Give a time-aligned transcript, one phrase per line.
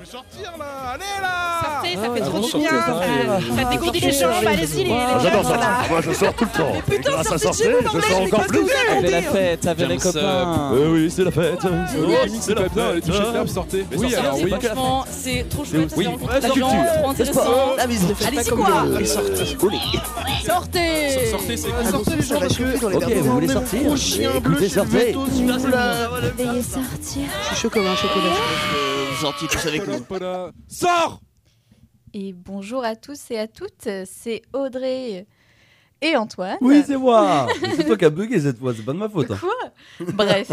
[0.00, 2.70] Je vais sortir là Allez là Sortez, ça Ah fait trop du bien.
[3.56, 4.30] Ça, dégourdit les jambes.
[4.46, 5.58] Allez-y, les Ah, les J'adore ça.
[5.90, 6.72] Moi, je sors tout le temps.
[6.92, 8.60] Et grâce à sortir, je sors encore plus.
[8.96, 10.70] Avec la fête, avec les copains.
[10.72, 11.58] Euh, oui, c'est la fête.
[11.64, 11.68] Oh,
[12.40, 13.32] c'est la bien, allez, touchez le fête.
[13.32, 14.50] câble, sortez Mais Oui, alors hein, oui.
[14.50, 15.90] Franchement, c'est trop chouette.
[15.90, 16.68] Ça Oui, fait rencontrer la culture,
[17.00, 17.40] trop intéressant.
[17.76, 17.82] La.
[17.82, 18.68] Allez-y, quoi
[20.46, 24.30] Sortez Sortez c'est Ah, Sortez les gens parce que Ok, vous voulez sortir Gros chien
[24.40, 24.80] bleu chez
[26.20, 27.22] le sortir.
[27.42, 28.87] Je suis chaud comme un chocolat.
[29.20, 30.04] Gentil, tous avec nous.
[30.68, 31.20] Sors
[32.14, 35.26] Et bonjour à tous et à toutes, c'est Audrey
[36.00, 36.56] et Antoine.
[36.60, 37.48] Oui, c'est moi.
[37.76, 39.30] C'est toi qui as bugué cette fois, c'est pas de ma faute.
[39.32, 39.38] hein.
[39.40, 40.06] Quoi?
[40.14, 40.50] Bref.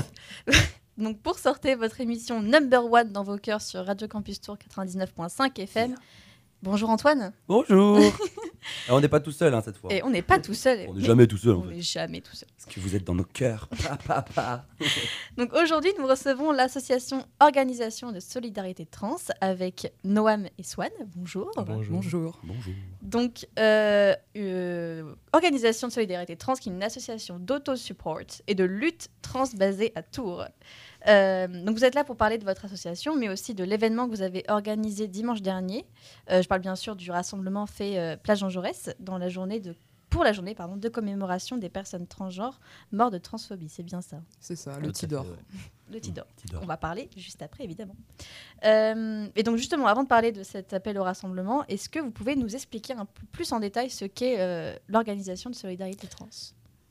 [0.97, 5.59] Donc pour sortir votre émission number one dans vos cœurs sur Radio Campus Tour 99.5
[5.61, 5.95] FM.
[6.63, 7.33] Bonjour Antoine.
[7.47, 7.99] Bonjour.
[8.87, 9.93] Alors, on n'est pas tout seul hein, cette fois.
[9.93, 10.85] Et on n'est pas tout seul.
[10.87, 11.75] On n'est jamais tout seul en On fait.
[11.75, 12.47] n'est jamais tout seul.
[12.57, 13.69] Parce que vous êtes dans nos cœurs.
[15.37, 20.89] Donc aujourd'hui, nous recevons l'association Organisation de Solidarité Trans avec Noam et Swan.
[21.15, 21.51] Bonjour.
[21.55, 22.39] Bonjour.
[22.43, 22.73] Bonjour.
[23.01, 29.09] Donc, euh, euh, Organisation de Solidarité Trans, qui est une association d'auto-support et de lutte
[29.21, 30.45] trans basée à Tours.
[31.07, 34.11] Euh, donc, vous êtes là pour parler de votre association, mais aussi de l'événement que
[34.11, 35.85] vous avez organisé dimanche dernier.
[36.31, 39.59] Euh, je parle bien sûr du rassemblement fait euh, Plage Jean Jaurès dans la journée
[39.59, 39.75] de,
[40.15, 42.61] pour la journée pardon, de commémoration des personnes transgenres
[42.93, 43.67] mortes de transphobie.
[43.67, 44.21] C'est bien ça.
[44.39, 45.25] C'est ça, le Tidor.
[45.91, 46.25] Le Tidor.
[46.37, 46.61] Tidor.
[46.63, 47.97] On va parler juste après, évidemment.
[48.63, 52.11] Euh, et donc, justement, avant de parler de cet appel au rassemblement, est-ce que vous
[52.11, 56.29] pouvez nous expliquer un peu plus en détail ce qu'est euh, l'organisation de solidarité trans?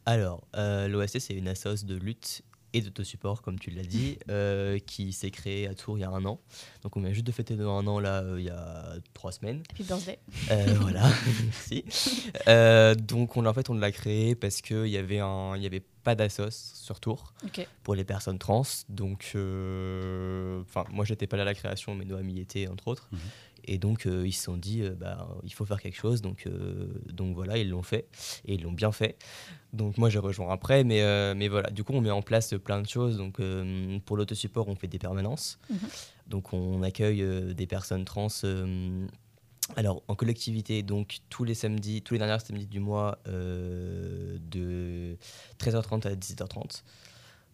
[0.06, 2.42] Alors, euh, l'OSC, c'est une assoce de lutte
[2.74, 6.10] et d'autosupport, comme tu l'as dit, euh, qui s'est créée à Tours il y a
[6.10, 6.40] un an.
[6.82, 9.62] Donc, on vient juste de fêter un an, là, euh, il y a trois semaines.
[9.70, 10.18] Happy birthday.
[10.50, 11.08] Euh, voilà,
[11.44, 11.84] merci.
[12.48, 15.56] Euh, donc, on, en fait, on l'a créée parce qu'il y avait un...
[15.56, 17.32] il y avait pas d'assos sur Tours
[17.82, 18.62] pour les personnes trans.
[18.90, 22.88] Donc, euh, enfin, moi, j'étais pas là à la création, mais Noam y était, entre
[22.88, 23.08] autres.
[23.12, 23.18] Mhm.
[23.66, 26.22] Et donc, euh, ils se sont dit, euh, bah, il faut faire quelque chose.
[26.22, 28.08] Donc, euh, donc voilà, ils l'ont fait.
[28.46, 29.16] Et ils l'ont bien fait.
[29.72, 30.84] Donc, moi, j'ai rejoint après.
[30.84, 33.16] Mais, mais voilà, du coup, on met en place plein de choses.
[33.16, 33.40] Donc,
[34.04, 35.58] pour l'autosupport, on fait des permanences.
[35.70, 35.78] Mhm.
[36.28, 38.28] Donc, on accueille des personnes trans.
[39.76, 45.16] alors, en collectivité, donc tous les samedis, tous les derniers samedis du mois, euh, de
[45.58, 46.82] 13h30 à 17h30.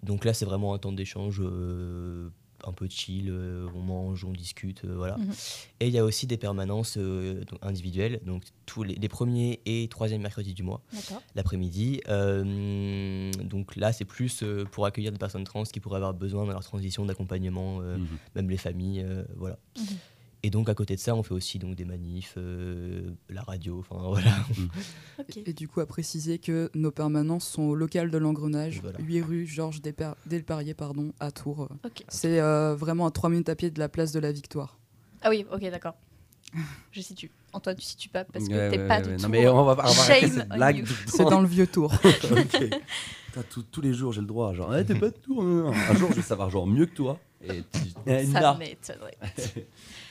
[0.03, 2.31] Donc là, c'est vraiment un temps d'échange euh,
[2.67, 5.17] un peu chill, euh, on mange, on discute, euh, voilà.
[5.17, 5.33] Mhm.
[5.81, 9.89] Et il y a aussi des permanences euh, individuelles, donc tous les, les premiers et
[9.89, 10.81] troisième mercredis du mois,
[11.35, 12.01] l'après-midi.
[12.09, 16.45] Euh, donc là, c'est plus euh, pour accueillir des personnes trans qui pourraient avoir besoin
[16.47, 18.07] dans leur transition d'accompagnement, euh, Mhm.
[18.37, 19.59] même les familles, euh, voilà.
[19.79, 19.85] Mhm.
[20.43, 23.79] Et donc à côté de ça, on fait aussi donc des manifs, euh, la radio,
[23.81, 24.31] enfin voilà.
[25.19, 25.37] Ok.
[25.45, 28.99] Et du coup, à préciser que nos permanences sont au local de l'engrenage, Voilà.
[29.01, 29.83] 8 rue Georges
[30.27, 31.69] Delparier pardon, à Tours.
[32.09, 34.79] C'est euh, vraiment à 3 minutes à pied de la place de la Victoire.
[35.23, 35.95] Ah oui, ok, d'accord.
[36.93, 37.31] Je situe.
[37.53, 39.17] Antoine, tu situes pas parce que Ouais, t'es ouais, pas ouais, du ouais.
[39.17, 39.23] tout.
[39.25, 40.79] Non, mais on va, on cette blague.
[40.79, 40.87] you.
[41.07, 41.67] C'est dans le vieux.
[41.67, 41.91] Putain,
[43.71, 44.55] tous- les jours, j'ai le droit.
[44.55, 45.43] Genre, Eh, t'es pas de tour.
[45.45, 45.71] non.
[45.73, 47.19] Un jour, je vais savoir genre mieux que toi.
[47.43, 49.17] Et tu- Ça m'étonnerait.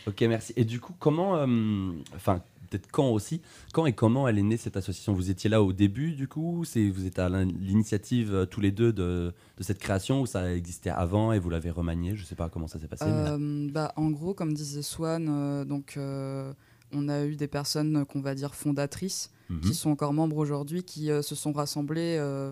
[0.07, 0.53] Ok, merci.
[0.55, 3.41] Et du coup, comment, euh, enfin, peut-être quand aussi,
[3.73, 5.13] quand et comment elle est née cette association?
[5.13, 8.61] Vous étiez là au début, du coup C'est vous êtes à l'in- l'initiative euh, tous
[8.61, 12.25] les deux de, de cette création ou ça existait avant et vous l'avez remanié Je
[12.25, 13.05] sais pas comment ça s'est passé.
[13.05, 18.21] mais- Euh, bah, en gros, comme disait Swan, donc, on a eu des personnes qu'on
[18.21, 19.61] va dire fondatrices Mhm.
[19.61, 22.51] qui sont encore membres aujourd'hui, qui se sont rassemblés euh,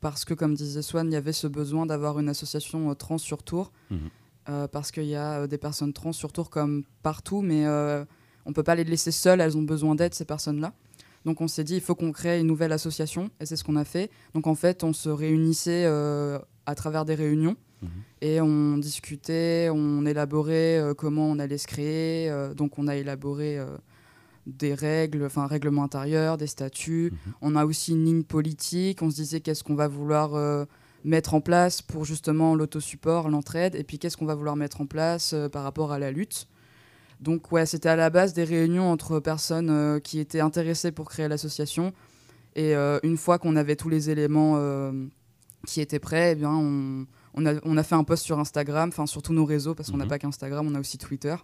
[0.00, 3.42] parce que, comme disait Swan, il y avait ce besoin d'avoir une association trans sur
[3.42, 3.72] Tours.
[3.90, 3.98] Mhm.
[4.72, 8.04] Parce qu'il y a euh, des personnes trans sur Tours comme partout, mais euh,
[8.46, 10.72] on peut pas les laisser seules, elles ont besoin d'aide, ces personnes-là.
[11.24, 13.76] Donc on s'est dit, il faut qu'on crée une nouvelle association, et c'est ce qu'on
[13.76, 14.10] a fait.
[14.34, 17.88] Donc en fait, on se réunissait euh, à travers des réunions, Mhm.
[18.22, 22.28] et on discutait, on élaborait euh, comment on allait se créer.
[22.28, 23.66] euh, donc on a élaboré euh,
[24.48, 27.12] des règles, enfin règlement intérieur, des statuts.
[27.12, 27.32] Mhm.
[27.42, 29.02] On a aussi une ligne politique.
[29.02, 30.64] On se disait qu'est-ce qu'on va vouloir euh,
[31.08, 34.86] mettre en place pour justement l'autosupport, l'entraide, et puis qu'est-ce qu'on va vouloir mettre en
[34.86, 36.46] place euh, par rapport à la lutte.
[37.20, 41.08] Donc ouais, c'était à la base des réunions entre personnes euh, qui étaient intéressées pour
[41.08, 41.92] créer l'association.
[42.54, 44.60] Et euh, une fois qu'on avait tous les éléments
[45.66, 48.88] qui étaient prêts, eh bien on, on a, on a fait un post sur Instagram,
[48.90, 50.10] enfin sur tous nos réseaux, parce qu'on n'a Mhm.
[50.10, 51.34] pas qu'Instagram, on a aussi Twitter,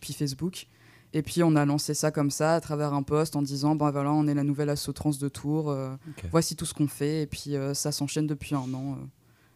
[0.00, 0.66] puis Facebook.
[1.14, 3.90] Et puis on a lancé ça comme ça, à travers un post, en disant, ben
[3.90, 5.94] voilà, on est la nouvelle asso trans de Tours, euh,
[6.30, 7.22] voici tout ce qu'on fait.
[7.22, 9.04] Et puis euh, ça s'enchaîne depuis un an, euh,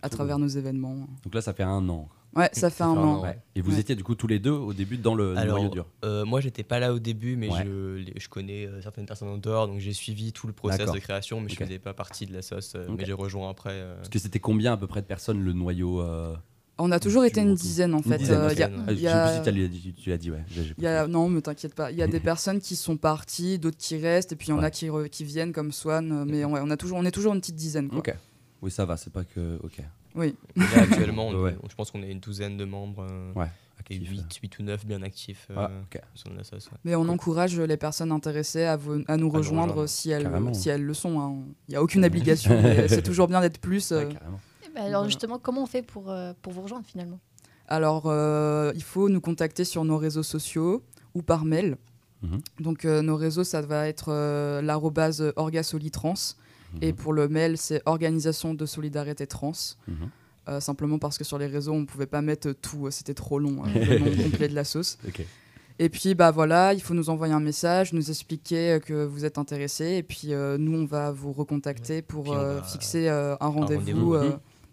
[0.02, 0.94] à travers nos événements.
[1.24, 2.08] Donc là, ça fait un an.
[2.36, 3.22] Ouais, ça fait un an.
[3.22, 3.40] Ouais.
[3.56, 3.80] Et vous Ouais.
[3.80, 5.86] étiez du coup tous les deux au début dans le Alors, noyau dur.
[6.04, 7.64] Euh, moi, j'étais pas là au début, mais Ouais.
[7.64, 10.98] je, je connais euh, certaines personnes en dehors, donc j'ai suivi tout le process de
[10.98, 11.58] création, mais Ok.
[11.58, 12.94] je faisais pas partie de la sauce, euh, Ok.
[12.98, 13.70] mais j'ai rejoint après.
[13.72, 13.96] euh.
[13.96, 16.36] Parce que c'était combien à peu près de personnes le noyau euh,
[16.80, 18.30] On a toujours été une dizaine en fait.
[18.30, 18.52] Euh, ok.
[18.52, 19.40] il y a- dizaine, Ah,
[20.00, 20.44] tu l'as dit, ouais.
[20.78, 21.90] y a, non, mais t'inquiète pas.
[21.90, 24.52] Il y a des personnes qui sont parties, d'autres qui restent, et puis il y
[24.54, 24.64] en Ouais.
[24.66, 26.12] a qui, re- qui viennent comme Swan.
[26.12, 27.88] euh, Mais ouais, on, a toujours, on est toujours une petite dizaine.
[27.88, 27.98] Quoi.
[27.98, 28.14] Ok.
[28.62, 29.58] Oui, ça va, c'est pas que.
[29.62, 29.80] Ok.
[30.14, 30.34] Oui.
[30.56, 31.50] Là, actuellement, on Ouais.
[31.52, 33.06] est- je pense qu'on est une douzaine de membres.
[33.10, 33.46] euh, Ouais.
[33.90, 34.10] Et Actif.
[34.10, 35.70] 8, 8 ou 9 bien actifs euh, Ah,
[36.14, 36.36] sur ouais.
[36.84, 39.86] Mais on encourage les personnes intéressées à, nous rejoindre rejoindre.
[39.88, 40.52] si elles, Carrément.
[40.52, 41.18] si elles le sont.
[41.20, 41.36] hein.
[41.68, 42.60] Il n'y a aucune obligation.
[42.88, 43.92] c'est toujours bien d'être plus.
[43.92, 44.04] euh.
[44.06, 44.40] Ouais, carrément.
[44.80, 45.08] Alors Voilà.
[45.08, 47.18] justement, comment on fait pour, euh, pour vous rejoindre finalement?
[47.68, 50.82] Alors, euh, il faut nous contacter sur nos réseaux sociaux
[51.14, 51.76] ou par mail.
[52.22, 52.38] Mhm.
[52.60, 56.14] Donc, euh, nos réseaux, ça va être euh, l'arrobase orgasolitrans.
[56.82, 56.96] Et Mhm.
[56.98, 59.52] pour le mail, c'est Organisation de Solidarité Trans.
[59.86, 59.94] Mhm.
[60.48, 63.38] Euh, simplement parce que sur les réseaux, on ne pouvait pas mettre tout, c'était trop
[63.38, 64.96] long, hein, le nom complet de la sauce.
[65.78, 69.38] Et puis, bah voilà, il faut nous envoyer un message, nous expliquer que vous êtes
[69.38, 73.48] intéressé, et puis euh, nous, on va vous recontacter pour euh, va- fixer euh, un
[73.48, 74.14] rendez-vous.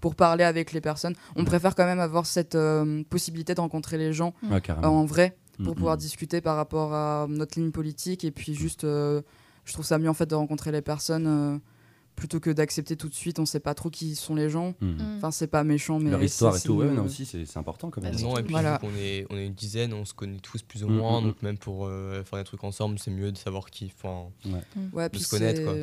[0.06, 1.16] Pour parler avec les personnes.
[1.36, 5.04] On préfère quand même avoir cette euh, possibilité de rencontrer les gens Ouais, euh, en
[5.04, 5.74] vrai pour Mhm.
[5.74, 9.24] pouvoir discuter par rapport à notre ligne politique, et puis juste, euh,
[9.63, 11.60] je trouve ça mieux en fait de rencontrer les personnes.
[12.15, 14.73] Plutôt que d'accepter tout de suite, on sait pas trop qui sont les gens.
[14.81, 14.91] Mhm.
[14.97, 15.17] Mm.
[15.17, 18.01] Enfin, c'est pas méchant, mais Leur histoire et tout, ouais, non, aussi, c'est important quand
[18.01, 18.13] même.
[18.15, 18.73] Bah, Non, et puis Voilà.
[18.73, 21.21] vu qu'on est, on est une dizaine, on se connaît tous plus ou Mm, moins,
[21.21, 24.27] mm, donc même pour euh, faire des trucs ensemble, c'est mieux de savoir qui, enfin,
[24.94, 25.73] Ouais, de puis se connaître quoi.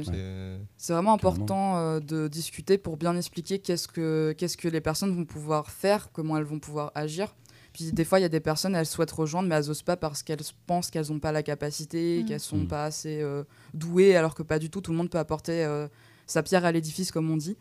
[0.79, 5.15] c'est- vraiment important euh, de discuter pour bien expliquer qu'est-ce que, qu'est-ce que les personnes
[5.15, 7.35] vont pouvoir faire, comment elles vont pouvoir agir.
[7.73, 9.97] Puis des fois, il y a des personnes, elles souhaitent rejoindre, mais elles osent pas
[9.97, 14.35] parce qu'elles pensent qu'elles n'ont pas la capacité, qu'elles sont pas assez euh, douées, alors
[14.35, 14.83] que pas du tout.
[14.83, 15.89] Tout le monde peut apporter euh,
[16.33, 17.57] sa pierre à l'édifice, comme on dit.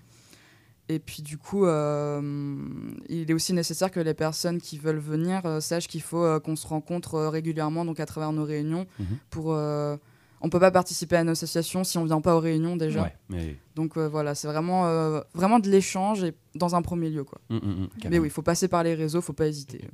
[0.89, 2.21] Et puis du coup, euh,
[3.07, 6.39] il est aussi nécessaire que les personnes qui veulent venir euh, sachent qu'il faut euh,
[6.39, 9.05] qu'on se rencontre euh, régulièrement, donc à travers nos réunions, Mhm.
[9.29, 9.95] pour euh,
[10.41, 13.03] on peut pas participer à une association si on vient pas aux réunions déjà.
[13.03, 13.55] Ouais, mais.
[13.75, 17.23] Donc euh, voilà, c'est vraiment, euh, vraiment de l'échange et dans un premier lieu.
[17.23, 17.39] Quoi.
[17.49, 18.21] Mhm, mhm, Mais carrément.
[18.23, 19.87] oui, il faut passer par les réseaux, faut pas hésiter.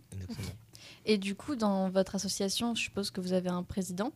[1.06, 4.12] Et du coup, dans votre association, je suppose que vous avez un président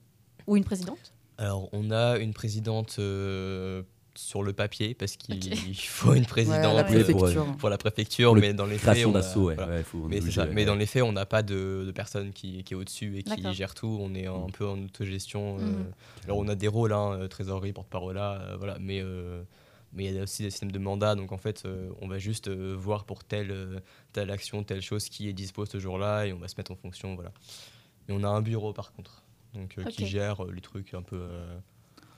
[0.47, 1.13] ou une présidente?
[1.37, 3.83] Alors, on a une présidente euh,
[4.21, 5.39] sur le papier, parce qu'il
[5.75, 7.57] faut une Ouais, présidente pour, préfecture.
[7.57, 9.55] pour la préfecture, mais dans les faits, on a- d'assaut, ouais.
[9.55, 9.71] voilà.
[9.73, 10.47] ouais, faut- on est Mais, c'est obligé, ça.
[10.47, 10.53] ouais.
[10.53, 13.23] mais dans les faits, on n'a pas de, de personne qui, qui est au-dessus et
[13.23, 13.97] qui gère tout.
[13.99, 14.51] On est un Mhm.
[14.51, 15.57] peu en autogestion.
[15.59, 15.91] euh, Mhm.
[16.25, 19.43] Alors, on a des rôles, hein, euh, trésorerie, porte-parole, là, euh, voilà, mais euh,
[19.93, 21.15] mais il y a aussi des systèmes de mandat.
[21.15, 23.79] Donc, en fait, euh, on va juste euh, voir pour telle, euh,
[24.13, 26.75] telle action, telle chose qui est dispo ce jour-là et on va se mettre en
[26.77, 27.15] fonction.
[27.15, 27.31] Voilà.
[28.07, 31.01] Et on a un bureau, par contre, donc, euh, qui gère euh, les trucs un
[31.01, 31.19] peu.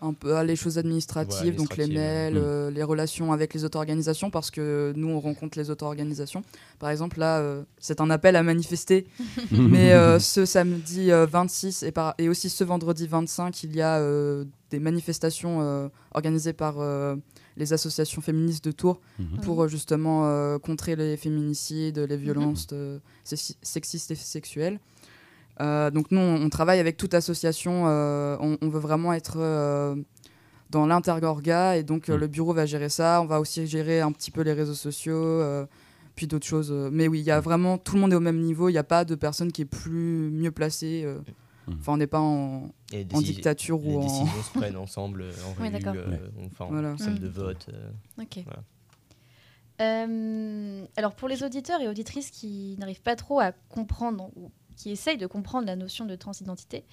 [0.06, 2.42] Un peu ah, les choses administratives, Ouais, donc les mails, Mm.
[2.44, 6.44] euh, les relations avec les auto-organisations, parce que nous, on rencontre les auto-organisations.
[6.80, 9.08] Par exemple, là, euh, c'est un appel à manifester.
[9.52, 13.82] Mais euh, ce samedi euh, 26 et, par- et aussi ce vendredi 25, il y
[13.82, 17.16] a euh, des manifestations euh, organisées par euh,
[17.56, 19.40] les associations féministes de Tours Mhm.
[19.46, 22.68] pour euh, justement euh, contrer les féminicides, les violences
[23.26, 24.80] sexi- sexistes et sexuelles.
[25.62, 29.96] Euh, donc nous, on, travaille avec toute association, euh, on, on veut vraiment être euh,
[30.72, 32.16] dans l'intergorga et donc Mm.
[32.16, 33.22] le bureau va gérer ça.
[33.22, 35.66] On va aussi gérer un petit peu les réseaux sociaux, euh,
[36.16, 36.72] puis d'autres choses.
[36.92, 38.78] Mais oui, il y a vraiment, tout le monde est au même niveau, il n'y
[38.80, 41.04] a pas de personne qui est plus mieux placée.
[41.06, 41.20] euh.
[41.68, 41.74] Mm.
[41.80, 44.02] Enfin, on n'est pas en, et les en déci- dictature Les ou en...
[44.02, 45.94] décisions se prennent ensemble en Oui, réu, d'accord.
[45.96, 46.50] euh, Ouais.
[46.52, 46.94] enfin, Voilà.
[46.94, 47.20] en salle Mm.
[47.20, 47.68] de vote.
[47.72, 47.90] euh.
[48.22, 48.40] Ok.
[48.44, 48.64] Voilà.
[49.82, 54.92] Euh, alors pour les auditeurs et auditrices qui n'arrivent pas trop à comprendre ou qui
[54.92, 56.84] essayent de comprendre la notion de transidentité,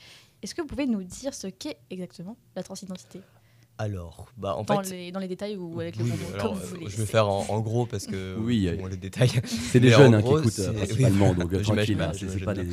[0.42, 3.20] est-ce que vous pouvez nous dire ce qu'est exactement la transidentité?
[3.78, 4.90] Alors, bah, en dans, fait.
[4.90, 6.88] les, dans les détails ou avec le oui, mot, alors, comme vous voulez.
[6.90, 9.30] je vais faire en, en gros parce que Oui, bon, les détails.
[9.44, 12.44] C'est des jeunes en hein, qui gros, écoutent euh, principalement, donc J'imagine tranquille, hein, c'est
[12.44, 12.68] pas des.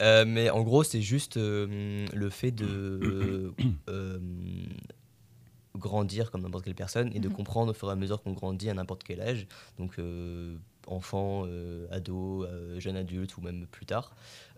[0.00, 3.52] Euh, mais en gros, c'est juste euh, le fait de euh,
[3.90, 4.18] euh,
[5.76, 7.34] grandir comme n'importe quelle personne et de Mhm.
[7.34, 9.46] comprendre au fur et à mesure qu'on grandit à n'importe quel âge,
[9.78, 14.14] donc euh, enfant, euh, ado, euh, jeune adulte ou même plus tard,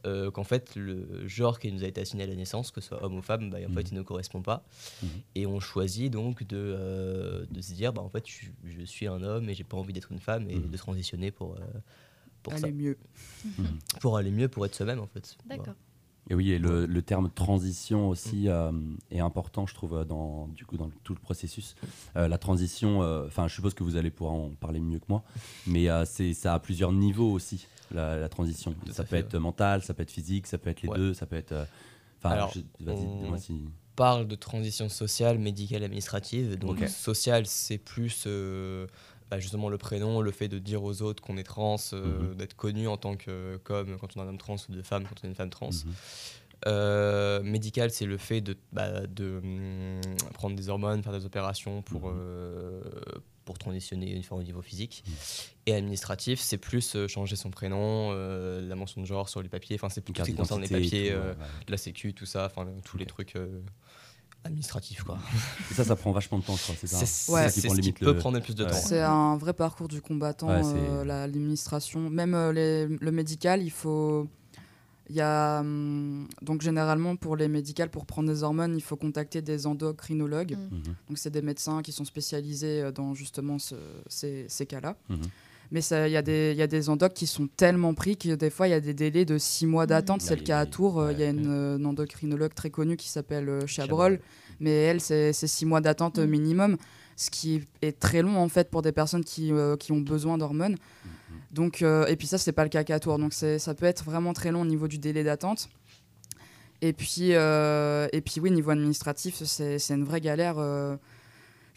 [0.06, 2.88] euh, qu'en fait le genre qui nous a été assigné à la naissance, que ce
[2.88, 3.74] soit homme ou femme, bah, en Mhm.
[3.74, 4.64] fait il ne correspond pas.
[5.02, 5.08] Mhm.
[5.34, 9.06] Et on choisit donc de, euh, de se dire, bah, en fait je, je suis
[9.06, 10.70] un homme et j'ai pas envie d'être une femme et Mhm.
[10.70, 11.58] de transitionner pour, euh,
[12.42, 12.96] pour ça, Aller mieux.
[14.00, 15.36] pour aller mieux, pour être soi-même en fait.
[15.46, 15.74] Voilà.
[16.30, 18.70] Et oui, et le, le terme transition aussi euh,
[19.10, 21.74] est important, je trouve, euh, dans, du coup, dans tout le processus.
[22.16, 25.06] Euh, la transition, euh, enfin, je suppose que vous allez pouvoir en parler mieux que
[25.08, 25.22] moi,
[25.66, 28.74] mais c'est, ça a plusieurs niveaux aussi, la, la transition.
[28.84, 30.96] Tout ça peut fait, être mental, ça peut être physique, ça peut être les Ouais.
[30.96, 31.66] deux, ça peut être.
[32.22, 32.48] Enfin,
[32.80, 33.08] vas-y,
[33.40, 33.64] si.
[33.96, 36.58] parle de transition sociale, médicale, administrative.
[36.58, 36.88] Donc Ok.
[36.88, 38.26] sociale, c'est plus
[39.30, 42.34] bah, justement le prénom, le fait de dire aux autres qu'on est trans, euh, Mhm.
[42.36, 45.04] d'être connu en tant que comme quand on est un homme trans ou de femme
[45.04, 45.70] quand on est une femme trans.
[45.70, 45.94] Mhm.
[46.66, 50.00] Euh, médical, c'est le fait de, bah, de hum,
[50.34, 52.16] prendre des hormones, faire des opérations pour, Mhm.
[52.18, 52.82] euh,
[53.44, 55.04] pour transitionner une fois au niveau physique.
[55.66, 59.76] Et administratif, c'est plus euh, changer son prénom, la mention de genre sur les papiers,
[59.76, 61.64] enfin c'est tout ce qui concerne les papiers, tout, ouais, ouais.
[61.66, 63.34] de la sécu, tout ça, enfin tous les trucs
[64.44, 65.18] administratifs quoi.
[65.70, 66.74] Et ça, ça prend vachement de temps, je crois.
[66.78, 67.04] C'est ça.
[67.04, 67.42] C'est Ouais.
[67.44, 68.72] ça c'est qui prend ce qui peut le- prendre plus de temps.
[68.72, 72.08] C'est un vrai parcours du combattant, Ouais, euh, la- l'administration.
[72.10, 74.28] Même euh, les- le médical, il faut.
[75.10, 75.60] Il y a.
[75.60, 80.52] hum, donc, généralement, pour les médicales, pour prendre des hormones, il faut contacter des endocrinologues.
[80.56, 80.74] Mm.
[80.76, 80.82] Mhm.
[81.08, 83.74] Donc, c'est des médecins qui sont spécialisés euh, dans justement ce-
[84.06, 84.96] ces, ces cas-là.
[85.08, 85.18] Mhm.
[85.70, 88.48] Mais il y, a des- y a des endocs qui sont tellement pris que des
[88.48, 90.22] fois, il y a des délais de six mois d'attente.
[90.22, 90.26] Mhm.
[90.28, 90.98] C'est le cas à Tours.
[91.00, 94.12] euh, Il y a une, euh, une endocrinologue très connue qui s'appelle euh, Chabrol.
[94.14, 94.20] Chabrol.
[94.60, 96.26] Mais elle, c'est six mois d'attente Mhm.
[96.30, 96.76] minimum.
[97.16, 100.38] Ce qui est très long, en fait, pour des personnes qui, euh, qui ont besoin
[100.38, 100.76] d'hormones.
[101.52, 103.18] Donc, euh, et puis ça, c'est pas le cas qu'à Tours.
[103.18, 105.68] Donc, ça peut être vraiment très long au niveau du délai d'attente.
[106.80, 110.54] Et puis, euh, et puis, oui, niveau administratif, c'est c'est une vraie galère.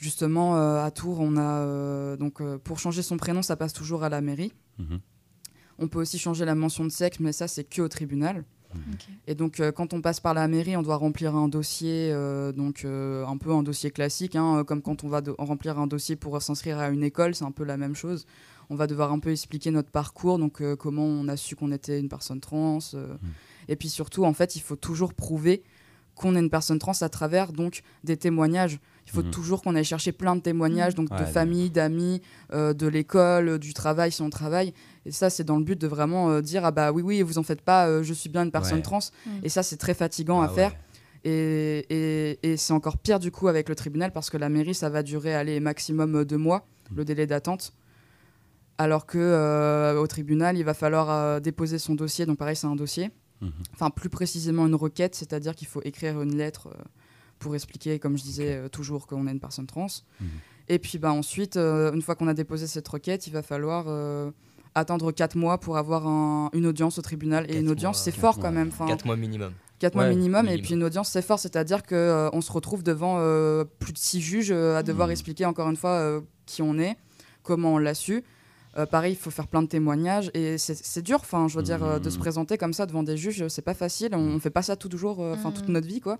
[0.01, 1.59] Justement, euh, à Tours, on a.
[1.59, 4.51] euh, donc, euh, pour changer son prénom, ça passe toujours à la mairie.
[4.79, 4.99] Mhm.
[5.79, 8.43] On peut aussi changer la mention de sexe, mais ça, c'est que au tribunal.
[8.73, 9.07] Ok.
[9.27, 12.51] Et donc, euh, quand on passe par la mairie, on doit remplir un dossier, euh,
[12.51, 16.15] donc euh, un peu un dossier classique, hein, comme quand on va remplir un dossier
[16.15, 18.25] pour s'inscrire à une école, c'est un peu la même chose.
[18.69, 21.71] On va devoir un peu expliquer notre parcours, donc euh, comment on a su qu'on
[21.73, 22.79] était une personne trans.
[22.93, 23.15] euh.
[23.67, 25.63] Et puis surtout, en fait, il faut toujours prouver
[26.15, 28.79] qu'on est une personne trans à travers donc des témoignages.
[29.11, 29.31] Il faut Mhm.
[29.31, 32.21] toujours qu'on aille chercher plein de témoignages, donc Ouais, de famille, d'amis,
[32.53, 34.73] euh, de l'école, euh, du travail si on travaille.
[35.05, 37.37] Et ça, c'est dans le but de vraiment euh, dire ah bah oui oui, vous
[37.37, 38.81] en faites pas, euh, je suis bien une personne Ouais.
[38.83, 38.99] trans.
[39.25, 39.29] Mm.
[39.43, 40.71] Et ça, c'est très fatigant Ah à faire.
[40.71, 40.77] ouais.
[41.25, 44.73] Et, et- et c'est encore pire du coup avec le tribunal parce que la mairie,
[44.73, 46.95] ça va durer aller maximum deux mois, Mm.
[46.95, 47.73] le délai d'attente.
[48.77, 52.25] Alors que euh, au tribunal, il va falloir euh, déposer son dossier.
[52.25, 53.11] Donc pareil, c'est un dossier.
[53.41, 53.51] Mhm.
[53.73, 56.83] Enfin, plus précisément une requête, c'est-à-dire qu'il faut écrire une lettre euh,
[57.41, 59.87] pour expliquer, comme je disais euh, toujours, qu'on est une personne trans.
[60.21, 60.27] Mhm.
[60.69, 63.85] Et puis bah, ensuite, euh, une fois qu'on a déposé cette requête, il va falloir
[63.87, 64.31] euh,
[64.75, 67.45] attendre quatre mois pour avoir un- une audience au tribunal.
[67.49, 68.45] Et une audience, c'est fort mois.
[68.45, 68.69] quand même.
[68.69, 69.51] Enfin, 4 mois minimum.
[69.79, 73.15] 4 mois minimum, et puis une audience c'est fort, c'est-à-dire qu'on on se retrouve devant
[73.17, 75.11] euh, plus de six juges euh, à devoir Mhm.
[75.13, 76.95] expliquer encore une fois euh, qui on est,
[77.41, 78.23] comment on l'a su.
[78.77, 81.83] Euh, pareil, il faut faire plein de témoignages et c'est dur, enfin, je veux dire,
[81.83, 82.21] euh, de se Mhm.
[82.21, 84.87] présenter comme ça devant des juges, c'est pas facile, on, on fait pas ça tout
[84.87, 86.19] toujours, euh, enfin toute notre vie quoi.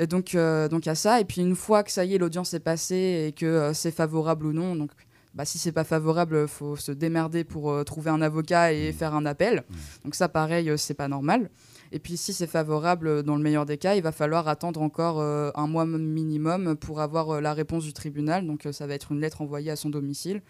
[0.00, 2.54] Et donc, euh, donc a ça, et puis une fois que ça y est, l'audience
[2.54, 4.90] est passée et que euh, c'est favorable ou non, donc
[5.34, 8.92] bah, si c'est pas favorable, faut se démerder pour euh, trouver un avocat et Mhm.
[8.94, 9.56] faire un appel.
[9.68, 9.76] Mhm.
[10.04, 11.50] Donc ça, pareil, euh, c'est pas normal.
[11.92, 15.20] Et puis si c'est favorable, dans le meilleur des cas, il va falloir attendre encore
[15.20, 18.46] euh, un mois minimum pour avoir la réponse du tribunal.
[18.46, 20.40] Donc ça va être une lettre envoyée à son domicile.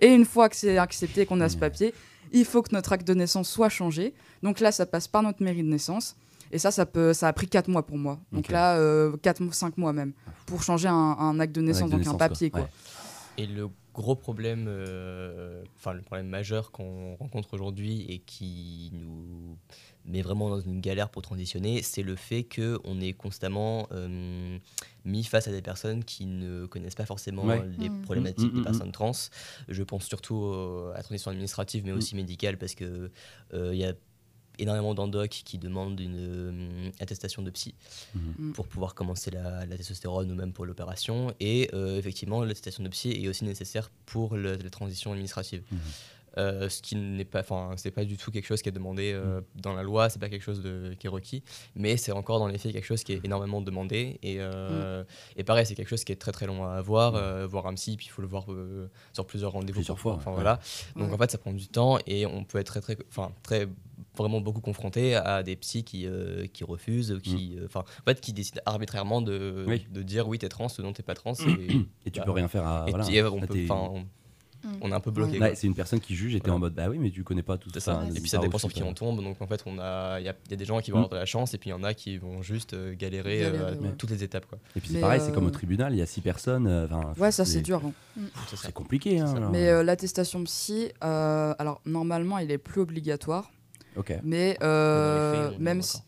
[0.00, 1.60] Et une fois que c'est accepté, qu'on a ce Ouais.
[1.60, 1.94] papier,
[2.32, 4.14] il faut que notre acte de naissance soit changé.
[4.42, 6.16] Donc là, ça passe par notre mairie de naissance.
[6.54, 8.20] Et ça, ça, peut, ça a pris 4 mois pour moi.
[8.32, 8.52] Donc Ok.
[8.52, 8.78] là,
[9.22, 10.12] 4, 5 mois même.
[10.46, 12.50] Pour changer un, un acte de naissance, acte de donc naissance, un papier.
[12.50, 12.60] quoi.
[12.60, 12.70] Quoi.
[13.36, 19.56] Et le gros problème, euh, enfin le problème majeur qu'on rencontre aujourd'hui et qui nous
[20.04, 24.58] met vraiment dans une galère pour transitionner, c'est le fait qu'on est constamment euh,
[25.04, 27.68] mis face à des personnes qui ne connaissent pas forcément Ouais.
[27.78, 28.02] les Mm.
[28.02, 29.12] problématiques Mm, mm, des personnes trans.
[29.68, 31.96] Je pense surtout euh, à la transition administrative, mais Mm.
[31.96, 33.10] aussi médicale, parce que
[33.54, 33.94] euh, il y a
[34.58, 37.74] énormément d'endocs qui demandent une euh, attestation de psy
[38.14, 38.52] Mhm.
[38.52, 41.34] Pour pouvoir commencer la, la testostérone ou même pour l'opération.
[41.40, 45.62] Et euh, effectivement, l'attestation de psy est aussi nécessaire pour le- la transition administrative.
[45.70, 45.78] Mhm.
[46.36, 49.12] Euh, ce qui n'est pas, enfin, c'est pas du tout quelque chose qui est demandé
[49.12, 51.42] euh, dans la loi, c'est pas quelque chose de, qui est requis,
[51.76, 54.18] mais c'est encore dans les faits quelque chose qui est énormément demandé.
[54.22, 55.04] Et, euh,
[55.36, 57.96] et pareil, c'est quelque chose qui est très très long à avoir, voir un psy,
[57.96, 58.46] puis il faut le voir
[59.12, 59.78] sur plusieurs rendez-vous.
[59.78, 60.36] Plusieurs fois, Enfin ouais.
[60.36, 60.58] voilà.
[60.96, 63.68] Donc en fait, ça prend du temps et on peut être très très, enfin très
[64.16, 68.20] vraiment beaucoup confronté à des psys qui, euh, qui refusent, qui, euh, enfin, en fait,
[68.20, 69.68] qui décident arbitrairement de, Mm.
[69.70, 69.86] Oui.
[69.90, 71.32] de dire oui, t'es trans, non, t'es pas trans.
[71.34, 71.76] Et,
[72.06, 72.86] Et tu Bah, peux rien faire à.
[72.88, 73.32] et voilà.
[73.32, 74.04] on, peut, enfin,
[74.64, 74.78] on, Mm.
[74.82, 75.32] on est un peu bloqué.
[75.38, 75.50] Ouais.
[75.50, 76.56] Ouais, c'est une personne qui juge et t'es Voilà.
[76.56, 77.80] en mode bah oui, mais tu connais pas tout ça.
[77.80, 77.94] ça.
[77.94, 79.22] vas-y, Et puis ça dépend sur qui on tombe.
[79.22, 80.98] Donc en fait, on a, il y a, il y a des gens qui vont
[80.98, 81.00] Mm.
[81.04, 83.38] avoir de la chance et puis il y en a qui vont juste euh, galérer,
[83.40, 83.92] Galérer, euh, à ouais.
[83.98, 84.46] toutes les étapes.
[84.46, 84.58] Quoi.
[84.76, 86.66] Et puis c'est pareil, c'est euh, comme au tribunal, il y a six personnes.
[86.66, 86.86] euh,
[87.18, 87.82] Ouais, ça, c'est- c'est dur.
[87.84, 87.92] hein.
[88.54, 89.20] C'est compliqué.
[89.20, 89.48] Hein.
[89.52, 93.50] Mais euh, l'attestation psy, euh, alors normalement, il est plus obligatoire.
[93.96, 94.12] Ok.
[94.24, 95.98] Mais, euh, faits, même si,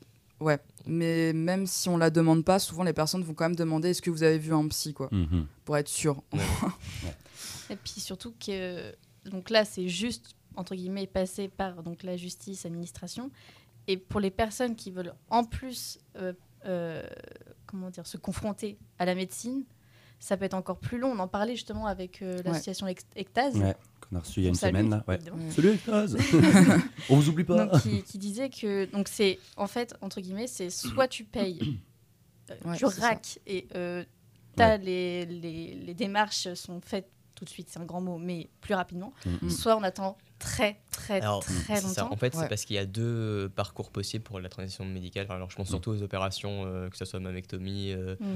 [0.41, 3.91] ouais, mais même si on la demande pas, souvent les personnes vont quand même demander
[3.91, 5.47] est-ce que vous avez vu un psy quoi, Mhm.
[5.65, 6.23] pour être sûr.
[7.71, 8.95] Et puis surtout que
[9.25, 13.31] donc là c'est juste entre guillemets passer par donc la justice, administration.
[13.89, 16.33] Et pour les personnes qui veulent en plus euh,
[16.65, 17.07] euh,
[17.67, 19.65] comment dire se confronter à la médecine,
[20.19, 21.13] ça peut être encore plus long.
[21.13, 23.57] On en parlait justement avec euh, l'association Ectase.
[23.57, 23.77] Ouais.
[24.01, 25.05] qu'on a reçu il y a une semaine là.
[25.07, 25.19] Ouais.
[25.51, 26.17] Salut Naz
[27.11, 30.47] On vous oublie pas Donc, qui, qui disait que donc c'est en fait entre guillemets
[30.47, 31.81] c'est soit tu payes
[32.51, 34.05] euh, Ouais, tu raques et euh,
[34.55, 38.49] t'as les, les, les démarches sont faites tout de suite c'est un grand mot mais
[38.61, 39.51] plus rapidement Mm, mm.
[39.51, 41.87] soit on attend très très Alors, très ça.
[42.03, 42.43] longtemps En fait, Ouais.
[42.43, 45.27] c'est parce qu'il y a deux parcours possibles pour la transition médicale.
[45.31, 45.71] Alors, je pense Mm.
[45.71, 48.27] surtout aux opérations, euh, que ce soit mammectomie, euh, Mm.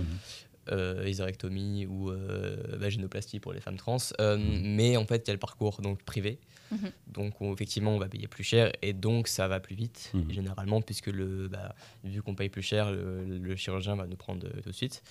[0.73, 3.97] euh, ou euh, vaginoplastie pour les femmes trans.
[4.21, 6.39] Euh, Mais en fait, il y a le parcours donc privé.
[6.71, 6.93] Mhm.
[7.09, 10.31] Donc, on- effectivement, on va payer plus cher et donc ça va plus vite, Mhm.
[10.31, 14.47] généralement, puisque le, bah, vu qu'on paye plus cher, le, le chirurgien va nous prendre
[14.47, 15.03] euh, tout de suite.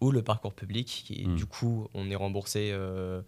[0.00, 1.36] Ou le parcours public, qui Mhm.
[1.36, 2.70] du coup, on est remboursé.
[2.72, 3.22] euh,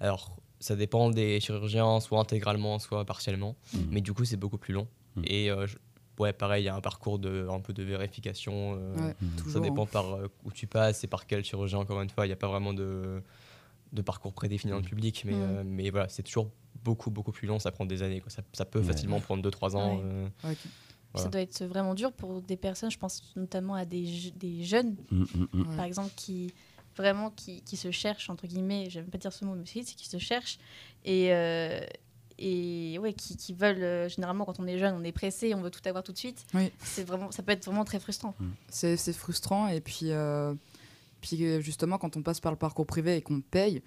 [0.00, 3.56] alors, ça dépend des chirurgiens, soit intégralement, soit partiellement.
[3.74, 3.86] Mhm.
[3.90, 4.86] Mais du coup, c'est beaucoup plus long.
[5.16, 5.24] Mhm.
[5.26, 5.76] Et euh, je-
[6.18, 8.76] ouais, pareil, il y a un parcours de, un peu de vérification.
[8.78, 9.14] euh, Ouais.
[9.52, 12.24] Ça dépend par euh, où tu passes et par quel chirurgien, encore une fois.
[12.24, 13.22] Il n'y a pas vraiment de,
[13.92, 15.24] de parcours prédéfini dans le public.
[15.26, 16.50] Mais, mais voilà, c'est toujours
[16.82, 17.58] beaucoup, beaucoup plus long.
[17.58, 18.20] Ça prend des années.
[18.20, 18.30] Quoi.
[18.30, 18.84] Ça, ça peut Ouais.
[18.86, 19.96] facilement prendre 2-3 ans.
[19.96, 20.02] Ouais.
[20.04, 20.54] euh.
[21.22, 24.64] Ça doit être vraiment dur pour des personnes je pense notamment à des, je- des
[24.64, 25.76] jeunes Mm, mm, mm.
[25.76, 26.52] Par exemple qui
[26.96, 30.08] vraiment qui, qui se cherchent entre guillemets j'aime pas dire ce mot mais c'est qui
[30.08, 30.58] se cherchent
[31.04, 31.80] et euh,
[32.38, 35.60] et ouais qui, qui veulent euh, généralement quand on est jeune on est pressé on
[35.60, 36.72] veut tout avoir tout de suite Oui.
[36.82, 38.34] c'est vraiment ça peut être vraiment très frustrant
[38.68, 40.52] C'est c'est frustrant et puis, euh,
[41.20, 43.82] puis justement quand on passe par le parcours privé et qu'on paye,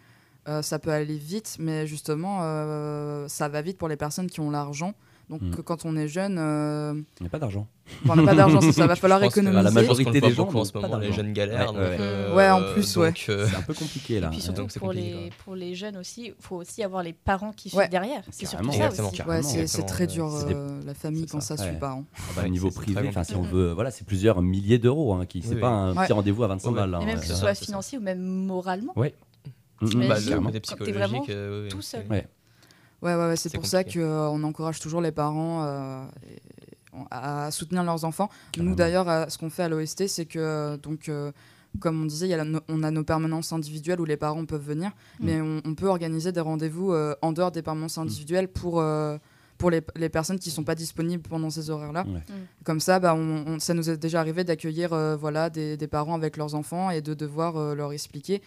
[0.48, 4.39] euh, ça peut aller vite, mais justement euh, ça va vite pour les personnes qui
[4.39, 4.93] ont l'argent.
[5.29, 5.51] Donc Mm.
[5.51, 7.67] que quand on est jeune, euh, Il n'y a pas d'argent.
[8.07, 9.62] on n'a pas d'argent, c'est ça va falloir économiser.
[9.62, 11.74] la majorité qu'on le des gens en ce pas moment, les jeunes galèrent.
[11.74, 11.98] Ouais, donc, ouais.
[12.00, 13.13] euh, Ouais, en plus, donc, ouais.
[13.27, 14.27] euh, C'est un peu compliqué là.
[14.27, 17.03] et puis surtout c'est pour compliqué, les pour les jeunes aussi il faut aussi avoir
[17.03, 17.89] les parents qui suivent Ouais.
[17.89, 20.13] derrière c'est surtout ça aussi Ouais, c'est- très ouais.
[20.13, 21.74] dur euh, la famille quand ça, suit ouais.
[21.79, 21.89] pas.
[21.91, 22.05] hein.
[22.15, 25.25] Ah bah, Ouais, au niveau privé, si on veut, voilà, c'est plusieurs milliers d'euros, hein,
[25.25, 26.03] qui c'est Oui, pas un oui.
[26.05, 26.91] petit rendez-vous à 25 Ouais, balles.
[26.91, 27.34] là, et même hein, que ouais.
[27.34, 28.93] ce soit financier ou même moralement
[29.79, 31.29] Mm, mm, Bah, bah, le côté t'es vraiment psychologique.
[31.29, 32.03] euh, oui, tout seul.
[33.01, 33.13] Ouais.
[33.16, 36.06] Ouais, c'est pour ça qu'on encourage toujours les parents euh,
[37.12, 38.30] à soutenir leurs enfants.
[38.51, 38.72] Carrément.
[38.72, 41.32] Nous, d'ailleurs, euh, ce qu'on fait à l'OST, c'est que, euh, donc, euh,
[41.80, 44.18] comme on disait, il y a la no- on a nos permanences individuelles où les
[44.18, 45.25] parents peuvent venir, Mm.
[45.25, 49.18] mais on, on peut organiser des rendez-vous euh, en dehors des permanences individuelles pour, euh,
[49.60, 52.04] pour les, les personnes qui ne sont pas disponibles pendant ces horaires-là.
[52.08, 52.22] Ouais.
[52.63, 55.88] Comme ça, bah, on- on- ça nous est déjà arrivé d'accueillir euh, voilà, des, des
[55.88, 58.41] parents avec leurs enfants et de devoir euh, leur expliquer.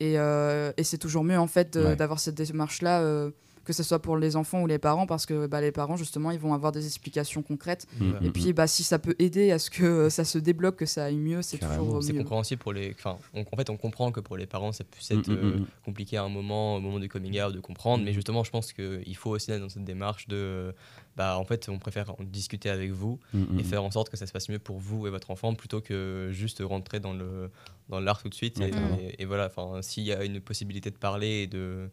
[0.00, 1.94] Et, euh, et c'est toujours mieux en fait Ouais.
[1.94, 3.30] d'avoir cette démarche-là, euh,
[3.64, 6.30] que ce soit pour les enfants ou les parents, parce que bah, les parents, justement,
[6.30, 7.86] ils vont avoir des explications concrètes.
[7.98, 10.76] Mm, Et puis, bah, si ça peut aider à ce que euh, ça se débloque,
[10.76, 12.18] que ça aille mieux, c'est toujours C'est mieux.
[12.20, 12.92] compréhensible pour les.
[12.98, 15.36] Enfin, on- en fait, on comprend que pour les parents, ça puisse être Mm, mm,
[15.44, 18.04] euh, compliqué à un moment, au moment du coming out, de comprendre.
[18.04, 20.74] Mais justement, je pense qu'il faut aussi être dans cette démarche de.
[21.16, 23.20] Bah, en fait, on préfère en discuter avec vous
[23.58, 25.80] et faire en sorte que ça se passe mieux pour vous et votre enfant plutôt
[25.80, 27.50] que juste rentrer dans le
[27.88, 28.60] dans l'art tout de suite.
[28.60, 31.88] Et, et- et voilà, enfin, s'il y a une possibilité de parler et de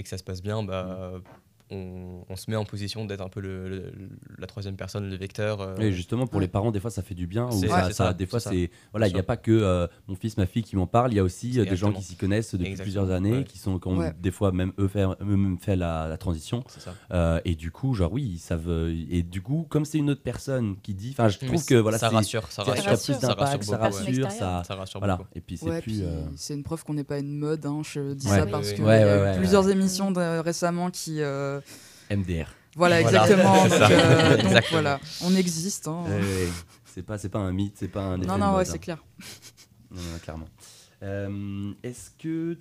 [0.00, 1.12] et que ça se passe bien, bah.
[1.70, 3.92] On, on se met en position d'être un peu le, le-
[4.38, 5.60] la troisième personne, le vecteur.
[5.60, 6.44] euh, Et justement, pour Ouais.
[6.44, 7.46] les parents, des fois, ça fait du bien.
[7.46, 10.14] Ou ça, ça- ça, des fois, c'est voilà, il n'y a pas que euh, mon
[10.16, 11.12] fils, ma fille qui m'en parlent.
[11.12, 13.44] Il y a aussi euh, des gens qui s'y connaissent depuis Exactement, plusieurs années, ouais.
[13.44, 14.12] qui sont, qui ont Ouais.
[14.20, 16.64] des fois même eux fait, eux-mêmes fait la, la transition.
[17.12, 18.68] Euh, et du coup, genre oui, ils savent.
[19.10, 21.98] Et du coup, comme c'est une autre personne qui dit, enfin, je trouve que voilà,
[21.98, 24.98] ça rassure, ça rassure, plus ça d'impact, rassure ça rassure, ça.
[24.98, 25.18] Voilà.
[25.34, 26.02] Et puis c'est plus.
[26.50, 27.64] une preuve qu'on n'est pas une mode.
[27.66, 31.20] hein, je dis ça parce ouais, plusieurs émissions récemment qui.
[32.10, 32.48] Euh, MDR.
[32.76, 33.64] Voilà, exactement.
[33.68, 35.88] Donc, euh, donc voilà, on existe.
[35.88, 36.04] hein.
[36.84, 38.18] C'est pas, c'est pas un mythe, c'est pas un.
[38.18, 38.64] non, non, ouais, hein.
[38.64, 39.04] c'est clair.
[39.90, 40.46] Non, non, clairement.
[41.02, 42.56] Euh, Est-ce que.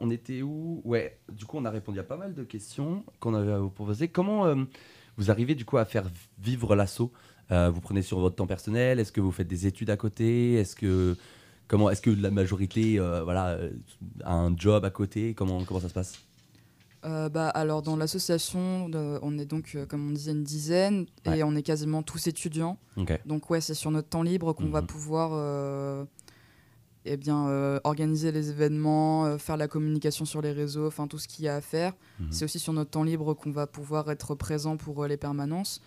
[0.00, 0.80] On était où?
[0.84, 3.70] Ouais, du coup, on a répondu à pas mal de questions qu'on avait à vous
[3.70, 4.08] proposer.
[4.08, 4.54] Comment
[5.16, 6.04] vous arrivez du coup à faire
[6.38, 7.12] vivre l'assaut?
[7.50, 10.54] Vous prenez sur votre temps personnel Est-ce que vous faites des études à côté?
[10.54, 11.16] Est-ce que.
[11.66, 13.58] Comment est-ce que la majorité voilà,
[14.24, 15.34] a un job à côté?
[15.34, 16.18] Comment, comment ça se passe?
[17.04, 18.90] Euh, bah, alors, dans l'association,
[19.22, 21.38] on est donc, euh, comme on disait, une dizaine Ouais.
[21.38, 22.76] et on est quasiment tous étudiants.
[23.24, 24.86] Donc, ouais, c'est sur notre temps libre qu'on va Mhm.
[24.88, 26.04] pouvoir euh,
[27.04, 31.44] eh bien, organiser les événements, faire la communication sur les réseaux, enfin tout ce qu'il
[31.44, 31.92] y a à faire.
[32.20, 32.32] Mhm.
[32.32, 35.80] C'est aussi sur notre temps libre qu'on va pouvoir être présent pour les permanences.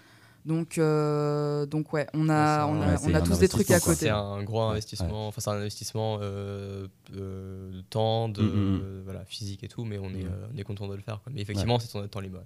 [0.44, 3.80] Donc, euh, donc ouais, on a, on a, ouais, on a tous des trucs à
[3.80, 3.96] côté.
[4.06, 8.82] C'est un gros investissement, enfin c'est un investissement euh, euh, de temps, de Mm, mm,
[8.84, 10.28] euh, voilà, physique et tout, mais on est, Mm.
[10.32, 11.22] euh, on est content de le faire.
[11.24, 11.32] quoi.
[11.34, 12.40] Mais effectivement, c'est notre temps libre.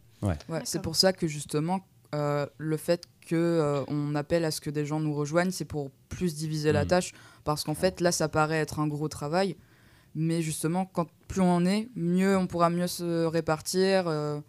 [0.65, 1.79] C'est pour ça que justement,
[2.13, 5.65] euh, le fait que euh, on appelle à ce que des gens nous rejoignent, c'est
[5.65, 7.13] pour plus diviser la tâche.
[7.45, 9.55] Parce qu'en fait, là, ça paraît être un gros travail.
[10.15, 14.07] Mais justement, quand plus on en est, mieux on pourra mieux se répartir.
[14.07, 14.39] euh.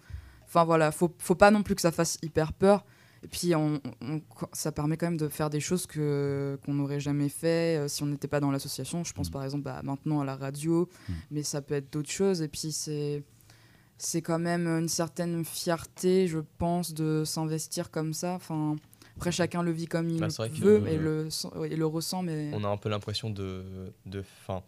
[0.46, 2.84] Enfin voilà, faut, faut pas non plus que ça fasse hyper peur.
[3.26, 4.20] Et puis, on, on-
[4.52, 8.04] ça permet quand même de faire des choses que qu'on n'aurait jamais fait euh, si
[8.04, 9.02] on n'était pas dans l'association.
[9.02, 9.32] Je pense Mhm.
[9.32, 11.14] par exemple bah, maintenant à la radio, Mhm.
[11.32, 12.40] mais ça peut être d'autres choses.
[12.40, 13.24] Et puis, c'est
[13.98, 18.34] c'est quand même une certaine fierté, je pense, de s'investir comme ça.
[18.34, 18.76] Enfin,
[19.16, 22.22] après, chacun le vit comme il Bah, veut euh, et, le, sent- et le ressent,
[22.22, 23.64] mais On a un peu l'impression de,
[24.04, 24.62] de, fin,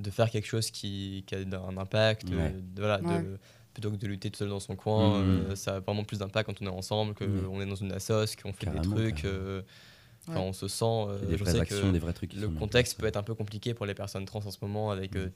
[0.00, 2.50] de faire quelque chose qui, qui a un impact, Ouais.
[2.52, 3.22] de- voilà, Ouais.
[3.22, 3.38] de-
[3.76, 5.22] plutôt que de lutter tout seul dans son coin.
[5.22, 5.28] Mhm.
[5.50, 7.60] euh, ça a vraiment plus d'impact quand on est ensemble, qu'on Mhm.
[7.62, 9.24] est dans une assoce, qu'on fait Carrément, des trucs.
[9.26, 9.60] euh,
[10.26, 10.46] enfin, Ouais.
[10.46, 10.84] on se sent.
[10.84, 12.32] euh, des je vraies sais actions, que des vrais trucs.
[12.32, 15.14] le contexte peut être un peu compliqué pour les personnes trans en ce moment avec
[15.16, 15.28] euh,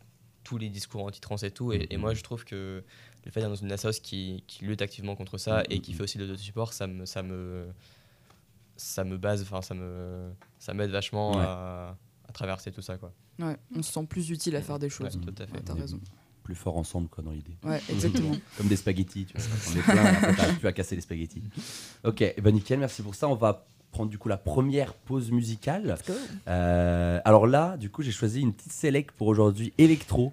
[0.43, 1.73] tous les discours anti-trans et tout.
[1.75, 2.83] Et, et moi, je trouve que
[3.27, 6.03] le fait d'être dans une assoce qui, qui lutte activement contre ça et qui fait
[6.05, 7.67] aussi le support, ça me, ça me,
[8.77, 11.43] ça me base, enfin, ça me, ça m'aide vachement Ouais.
[11.45, 13.13] à, à traverser tout ça, quoi.
[13.39, 15.15] ouais, on se sent plus utile à faire des choses.
[15.17, 15.53] Ouais, tout à fait.
[15.53, 16.01] Ouais, t'as On est raison.
[16.51, 17.57] Plus fort ensemble, quoi, dans l'idée.
[17.63, 18.33] Ouais, exactement.
[18.59, 19.47] Comme des spaghettis, tu vois.
[19.69, 21.45] On est plein, plus à casser les spaghettis.
[22.03, 23.29] Ok, eh ben nickel, merci pour ça.
[23.29, 25.97] On va prendre du coup la première pause musicale.
[26.49, 30.33] Euh, alors là, du coup, j'ai choisi une petite select pour aujourd'hui électro.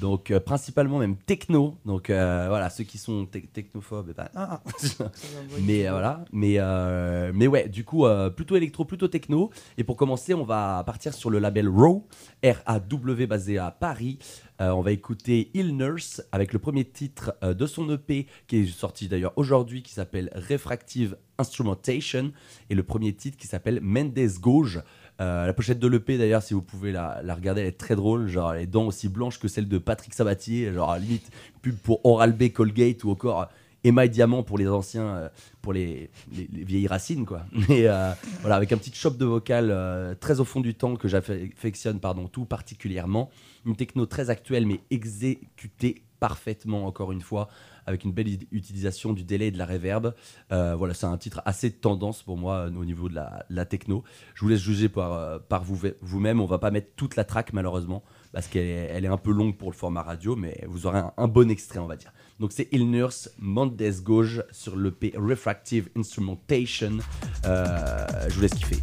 [0.00, 1.76] Donc euh, principalement même techno.
[1.84, 4.62] Donc euh, voilà, ceux qui sont te- technophobes, eh ben, ah,
[5.62, 6.58] mais euh, voilà, mais
[7.32, 9.50] mais ouais, du coup plutôt électro, plutôt techno.
[9.76, 12.06] Et pour commencer, on va partir sur le label Raw,
[12.44, 14.18] R A W basé à Paris.
[14.60, 19.06] On va écouter Il Nurse avec le premier titre de son EP qui est sorti
[19.08, 22.32] d'ailleurs aujourd'hui, qui s'appelle Refractive Instrumentation,
[22.68, 24.82] et le premier titre qui s'appelle Mendes Gauge.
[25.20, 28.28] Euh, la pochette de l'EP d'ailleurs, si vous pouvez la, regarder, elle est très drôle.
[28.28, 31.30] Genre les dents aussi blanches que celles de Patrick Sabatier, genre limite
[31.62, 33.46] pub pour Oral B, Colgate ou encore euh,
[33.84, 35.28] Emma et Diamant pour les anciens, euh,
[35.62, 37.42] pour les, les- les vieilles racines quoi.
[37.68, 37.86] Mais
[38.40, 42.28] voilà, avec un petit chop de vocal très au fond du temps que j'affectionne pardon
[42.28, 43.30] tout particulièrement.
[43.66, 47.48] Une techno très actuelle mais exécutée parfaitement encore une fois
[47.88, 50.14] avec une belle utilisation du délai et de la reverb.
[50.52, 54.04] Euh, voilà, c'est un titre assez tendance pour moi euh, au niveau de la, techno.
[54.34, 56.40] Je vous laisse juger par, euh, par vous- vous-même.
[56.40, 59.70] On va pas mettre toute la track malheureusement parce qu'elle est, un peu longue pour
[59.70, 62.12] le format radio, mais vous aurez un, bon extrait, on va dire.
[62.38, 66.98] Donc c'est Il Nurse Mendes Gauge sur l'EP Refractive Instrumentation.
[67.42, 68.82] Je vous laisse kiffer.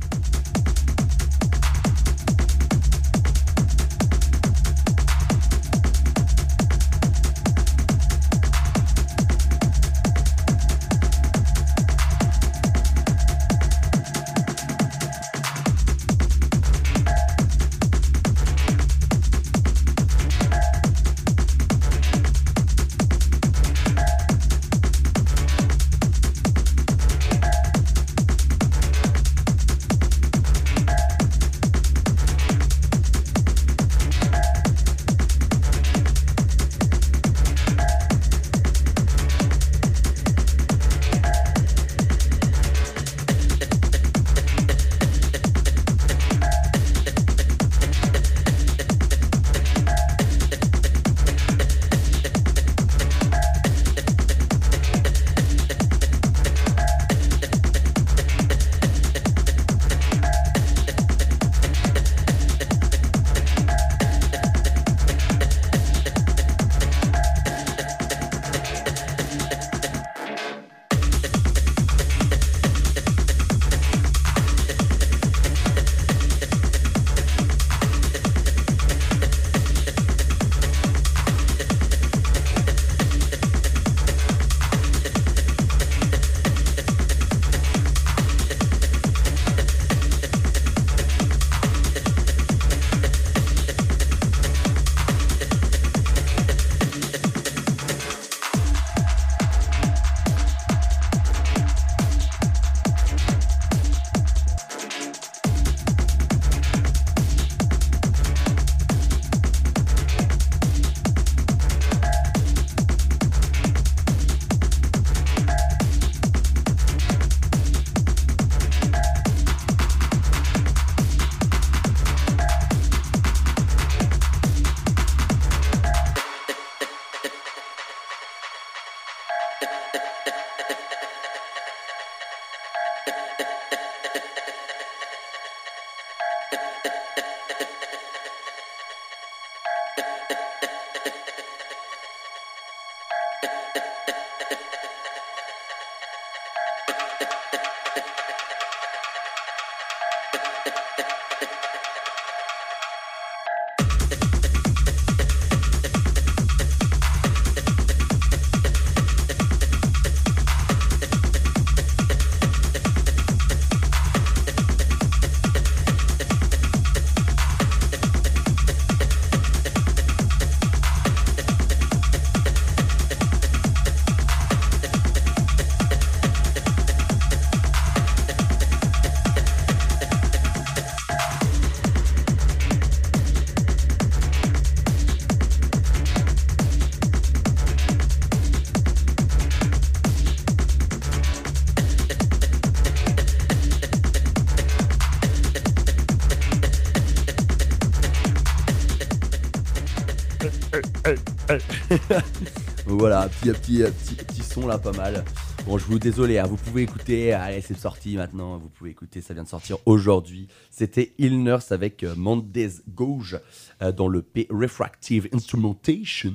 [203.54, 205.24] Petit, petit, petit, petit son là, pas mal.
[205.66, 207.34] Bon, je vous désolé, hein, vous pouvez écouter.
[207.34, 208.58] Allez, c'est sorti maintenant.
[208.60, 210.48] Vous pouvez écouter, ça vient de sortir aujourd'hui.
[210.70, 212.46] C'était Il Nurse avec euh, Mendes
[212.94, 213.40] Gauge
[213.82, 216.34] euh, dans le P Refractive Instrumentation.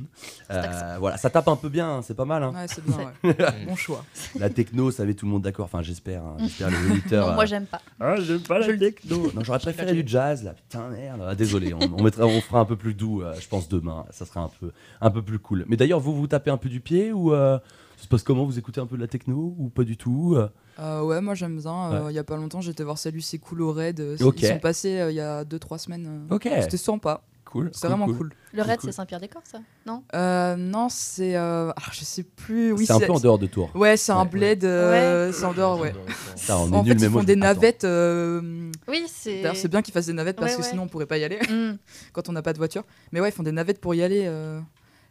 [0.50, 2.42] Euh, voilà, ça tape un peu bien, hein, c'est pas mal.
[2.42, 2.52] hein.
[2.52, 3.34] Ouais, c'est bien, ouais.
[3.68, 4.04] bon choix.
[4.36, 5.66] La techno, ça met tout le monde d'accord.
[5.66, 6.24] Enfin, j'espère.
[6.24, 7.26] hein, j'espère les auditeurs.
[7.28, 7.80] Non, euh, moi j'aime pas.
[8.00, 9.30] ah, j'aime pas la techno.
[9.32, 10.54] Non, j'aurais préféré du jazz, là.
[10.54, 11.22] Putain, merde.
[11.24, 14.06] Ah, désolé, on, on mettra, on fera un peu plus doux, euh, je pense, demain.
[14.10, 15.66] Ça sera un peu, un peu plus cool.
[15.68, 17.60] Mais d'ailleurs, vous, vous tapez un peu du pied ou euh,
[18.00, 20.34] ça se passe comment Vous écoutez un peu de la techno ou pas du tout
[20.36, 21.92] euh Euh, ouais, moi j'aime bien.
[21.92, 24.00] Euh, Il y a pas longtemps, j'étais voir Salut, c'est cool au raid.
[24.00, 24.40] Euh, Ok.
[24.40, 26.26] Ils sont passés euh, il y a 2-3 semaines.
[26.30, 26.34] euh.
[26.34, 26.48] Ok.
[26.62, 27.22] C'était sympa.
[27.44, 27.68] Cool.
[27.74, 28.30] C'est vraiment cool.
[28.54, 28.90] Le raid, cool.
[28.90, 31.36] c'est Saint-Pierre-des-Corps, ça Non Euh, non, c'est.
[31.36, 32.72] euh, ah, je sais plus.
[32.72, 33.70] Oui, c'est un peu en dehors de Tours.
[33.74, 34.28] Ouais, c'est un Ouais.
[34.28, 34.64] bled.
[34.64, 35.92] euh, C'est en dehors, ouais.
[36.36, 37.82] Ça, on est En nul, fait, mais ils font des navettes.
[37.84, 39.42] euh, Oui, c'est.
[39.42, 41.24] D'ailleurs, c'est bien qu'ils fassent des navettes parce Ouais, que sinon on pourrait pas y
[41.24, 41.76] aller Mm.
[42.12, 42.84] quand on n'a pas de voiture.
[43.10, 44.30] Mais ouais, ils font des navettes pour y aller.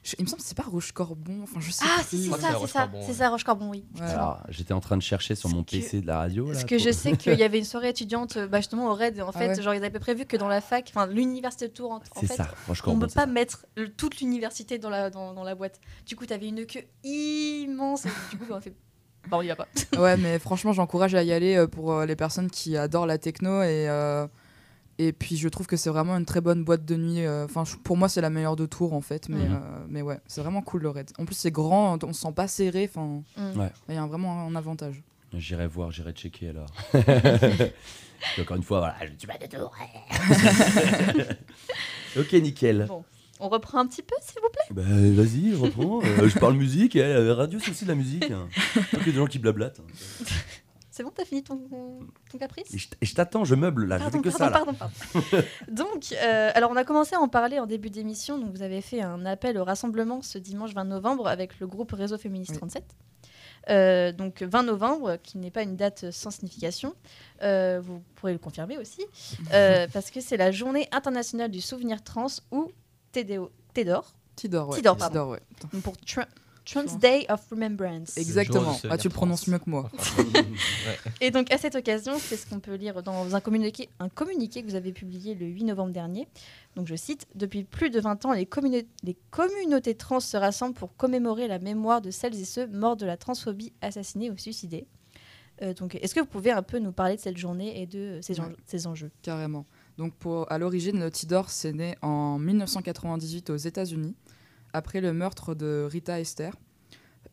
[0.02, 1.42] Je- Il me semble que c'est pas Roche-Corbon.
[1.44, 2.18] Enfin, je sais Ah, plus.
[2.18, 2.58] si, c'est ça, c'est ça.
[2.86, 3.84] Roche-Corbon, C'est ça, Roche-Corbon, oui.
[3.96, 4.02] Ouais.
[4.08, 6.46] Alors, j'étais en train de chercher sur mon que- PC de la radio.
[6.48, 8.94] Parce que pour- je sais qu'il y avait une soirée étudiante euh, bah, justement au
[8.94, 9.20] RAID.
[9.22, 9.62] En fait, Ah ouais.
[9.62, 12.28] genre, ils avaient prévu que dans la fac, enfin, l'université de Tours, en, en C'est
[12.28, 12.48] fait, ça,
[12.88, 15.82] on ne peut pas mettre le- toute l'université dans la, dans, dans la boîte.
[16.06, 18.06] Du coup, tu avais une queue immense.
[18.06, 18.74] Et du coup, on a fait.
[19.30, 19.68] Bah, on y va pas.
[19.98, 23.18] Ouais, mais franchement, j'encourage à y aller euh, pour euh, les personnes qui adorent la
[23.18, 23.90] techno et.
[23.90, 24.28] euh,
[25.02, 27.26] Et puis je trouve que c'est vraiment une très bonne boîte de nuit.
[27.26, 29.30] euh, Enfin, pour moi, c'est la meilleure de Tours en fait.
[29.30, 29.54] Mais, Mhm.
[29.54, 31.10] euh, mais ouais, c'est vraiment cool le raid.
[31.18, 32.90] En plus, c'est grand, on se sent pas serré.
[32.94, 33.24] Enfin.
[33.58, 33.72] Ouais.
[33.88, 35.02] il y a vraiment un avantage.
[35.34, 36.68] J'irai voir, j'irai checker alors.
[38.38, 39.74] Et encore une fois, voilà, je suis pas de Tours.
[42.18, 42.86] ok, nickel.
[42.88, 43.04] Bon.
[43.40, 44.66] On reprend un petit peu, s'il vous plaît?
[44.72, 44.82] Bah,
[45.24, 46.02] vas-y, reprends.
[46.04, 48.30] Euh, je parle musique, et la radio, c'est aussi de la musique.
[48.32, 48.50] hein.
[48.92, 49.80] Pas que des gens qui blablatent.
[51.00, 51.62] C'est bon, t'as fini ton,
[52.30, 52.74] ton caprice?
[52.74, 54.52] Et je, t'attends, je meuble là, je fais Pardon, que ça là.
[54.52, 54.76] pardon.
[55.72, 58.38] Donc, euh, alors on a commencé à en parler en début d'émission.
[58.38, 61.94] Donc, vous avez fait un appel au rassemblement ce dimanche 20 novembre avec le groupe
[61.94, 62.58] Réseau Féministe Oui.
[62.58, 62.84] 37.
[63.70, 66.94] Euh, donc 20 novembre, qui n'est pas une date sans signification,
[67.44, 69.06] Euh, vous pourrez le confirmer aussi,
[69.54, 72.74] euh, parce que c'est la journée internationale du souvenir trans ou
[73.14, 74.04] TDO, TEDOR,
[74.36, 74.76] Tidor, ouais.
[74.76, 75.14] Tidor, pardon.
[75.14, 75.80] Tidor, ouais.
[75.82, 76.28] pour Tra-
[76.72, 78.18] Trans Day of Remembrance.
[78.18, 78.78] Exactement.
[78.90, 79.90] Ah, tu le prononces mieux que moi.
[81.22, 84.62] Et donc à cette occasion, c'est ce qu'on peut lire dans un communiqué, un communiqué
[84.62, 86.28] que vous avez publié le 8 novembre dernier.
[86.76, 90.76] Donc je cite Depuis plus de 20 ans, les, communa- les communautés trans se rassemblent
[90.76, 94.86] pour commémorer la mémoire de celles et ceux morts de la transphobie, assassinés ou suicidés.
[95.62, 98.20] Euh, donc est-ce que vous pouvez un peu nous parler de cette journée et de
[98.22, 98.46] ces, Ouais.
[98.46, 99.12] enjeux- ces enjeux?
[99.22, 99.66] Carrément.
[99.98, 104.16] Donc pour, à l'origine, le Tidor, c'est né en 1998 aux États-Unis,
[104.74, 106.54] après le meurtre de Rita Esther,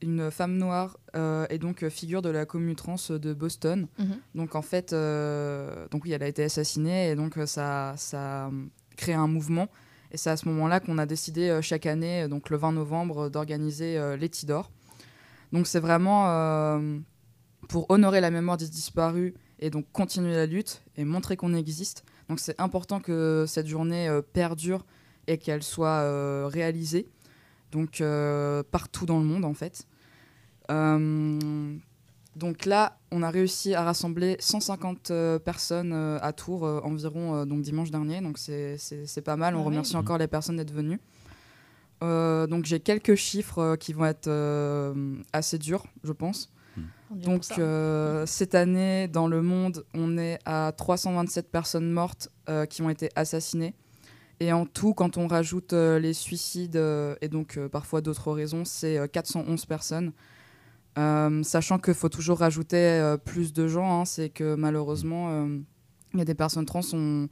[0.03, 3.89] une femme noire euh, et donc euh, figure de la commune trans de Boston.
[3.99, 4.19] Mhm.
[4.35, 8.47] Donc en fait, euh, donc oui, elle a été assassinée et donc euh, ça, ça
[8.47, 8.51] a
[8.97, 9.69] créé un mouvement.
[10.13, 13.99] Et c'est à ce moment-là qu'on a décidé chaque année, donc le 20 novembre, d'organiser
[13.99, 14.71] euh, les Tidor.
[15.53, 16.81] Donc c'est vraiment
[17.69, 22.05] pour honorer la mémoire des disparus et donc continuer la lutte et montrer qu'on existe.
[22.29, 24.85] Donc c'est important que cette journée perdure
[25.29, 27.09] et qu'elle soit réalisée.
[27.73, 29.87] Donc euh, partout dans le monde en fait.
[30.71, 31.77] Euh,
[32.35, 37.45] donc là, on a réussi à rassembler 150 euh, personnes à Tours euh, environ euh,
[37.45, 38.21] donc dimanche dernier.
[38.21, 38.77] Donc c'est-
[39.25, 39.55] pas mal.
[39.57, 41.01] On Ah remercie encore les personnes d'être venues.
[42.03, 46.53] Euh, donc j'ai quelques chiffres euh, qui vont être euh, assez durs, je pense.
[47.11, 52.67] Dirait Donc euh, cette année, dans le monde, on est à 327 personnes mortes euh,
[52.67, 53.75] qui ont été assassinées.
[54.41, 58.33] Et en tout, quand on rajoute euh, les suicides euh, et donc euh, parfois d'autres
[58.33, 60.13] raisons, c'est euh, 411 personnes.
[61.43, 65.47] Sachant qu'il faut toujours rajouter plus de gens, hein, c'est que malheureusement,
[66.15, 67.29] il y a des personnes trans, on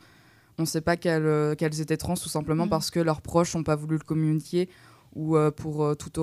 [0.58, 2.68] ne sait pas qu'elles étaient trans tout simplement Mhm.
[2.70, 4.68] parce que leurs proches n'ont pas voulu le communiquer
[5.14, 6.18] ou pour toute,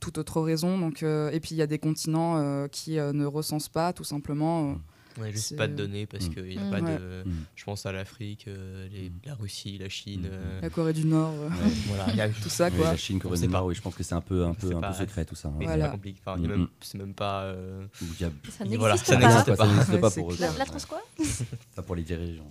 [0.00, 0.78] toute autre raison.
[0.78, 4.76] Donc, et puis il y a des continents qui ne recensent pas tout simplement.
[5.18, 6.34] Euh, Ouais, juste pas de données parce Mm.
[6.34, 6.70] qu'il n'y a Mm.
[6.70, 6.98] pas Ouais.
[6.98, 7.22] de.
[7.28, 7.32] Mm.
[7.56, 10.22] Je pense à l'Afrique, euh, les- la Russie, la Chine.
[10.22, 10.30] Mm.
[10.32, 11.54] euh, la Corée du Nord, euh, Ouais.
[11.88, 12.86] voilà, il y a tout ça Oui, quoi.
[12.92, 13.66] la Chine, Corée On du Nord, pas.
[13.66, 15.48] oui, je pense que c'est un peu, un peu, un peu secret tout ça.
[15.48, 15.54] hein.
[15.60, 15.86] Voilà.
[15.86, 16.20] c'est compliqué.
[16.24, 16.68] Enfin, Mm, même- mm.
[16.80, 17.42] c'est même pas.
[17.42, 19.56] euh, Ça voilà, n'existe ça pas.
[19.56, 19.66] pas.
[19.66, 20.36] n'existe Ouais, pas c'est pour eux.
[20.36, 20.52] clair.
[20.52, 21.02] La, la trans quoi
[21.76, 22.50] Pas pour les dirigeants.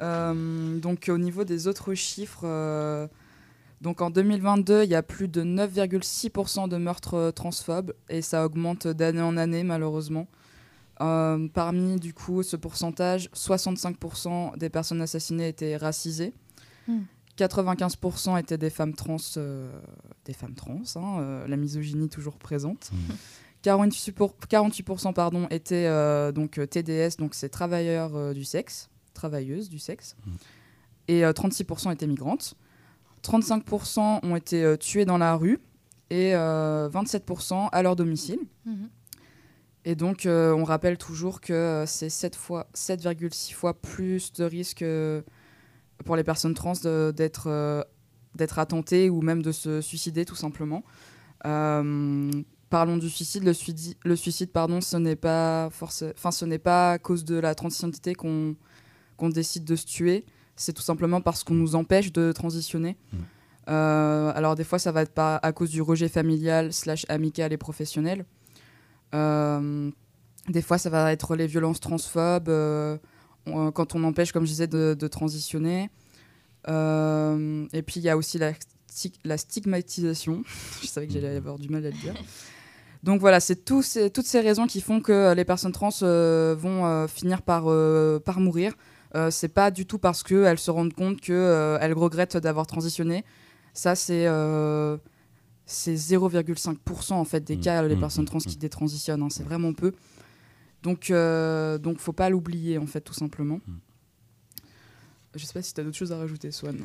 [0.00, 3.08] Donc au niveau des autres chiffres,
[3.80, 8.86] donc en 2022, il y a plus de 9,6% de meurtres transphobes et ça augmente
[8.86, 10.26] d'année en année malheureusement.
[11.02, 16.32] Euh, parmi du coup ce pourcentage, 65% des personnes assassinées étaient racisées.
[16.88, 17.00] Hmm.
[17.36, 19.70] 95% étaient des femmes trans, euh,
[20.24, 22.90] des femmes trans, hein, euh, la misogynie toujours présente.
[22.92, 23.12] Hmm.
[23.62, 29.68] 48%, pour- 48% pardon, étaient euh, donc TDS, donc c'est travailleurs euh, du sexe, travailleuses
[29.68, 30.30] du sexe, Mm.
[31.08, 32.54] et euh, 36% étaient migrantes.
[33.22, 35.58] 35% ont été euh, tués dans la rue
[36.10, 38.38] et euh, 27% à leur domicile.
[39.88, 44.42] Et donc, euh, on rappelle toujours que euh, c'est 7 fois- 7,6 fois plus de
[44.42, 45.22] risque euh,
[46.04, 47.84] pour les personnes trans d'être euh,
[48.56, 50.82] attentées ou même de se suicider, tout simplement.
[51.46, 52.30] Euh,
[52.68, 53.44] parlons du suicide.
[53.44, 56.02] Le suicide, le suicide pardon, ce n'est pas, force...
[56.16, 58.56] enfin, ce n'est pas à cause de la transidentité qu'on
[59.30, 60.24] décide de se tuer.
[60.56, 62.96] C'est tout simplement parce qu'on nous empêche de transitionner.
[63.12, 63.16] Mm.
[63.68, 67.52] Euh, alors, des fois, ça va être pas à cause du rejet familial, slash amical
[67.52, 68.24] et professionnel.
[69.16, 69.90] Euh,
[70.48, 72.96] des fois, ça va être les violences transphobes, euh,
[73.46, 75.90] quand on empêche, comme je disais, de, transitionner.
[76.68, 78.52] Euh, et puis, il y a aussi la,
[78.92, 80.42] sti- la stigmatisation.
[80.82, 82.14] je savais que j'allais avoir du mal à le dire.
[83.02, 87.64] Donc voilà, c'est toutes ces raisons qui font que les personnes trans vont finir par,
[87.66, 88.74] euh, par mourir.
[89.30, 93.24] C'est pas du tout parce qu'elles se rendent compte qu'elles regrettent d'avoir transitionné.
[93.72, 94.26] Ça, c'est
[95.66, 99.22] c'est 0,5% en fait des Mm, cas, les mm, personnes mm, trans qui détransitionnent.
[99.22, 99.28] hein.
[99.30, 99.92] c'est vraiment peu.
[100.82, 103.60] Donc, euh, donc faut pas l'oublier en fait, tout simplement.
[105.34, 106.78] Je sais pas si tu as d'autres choses à rajouter, Swan.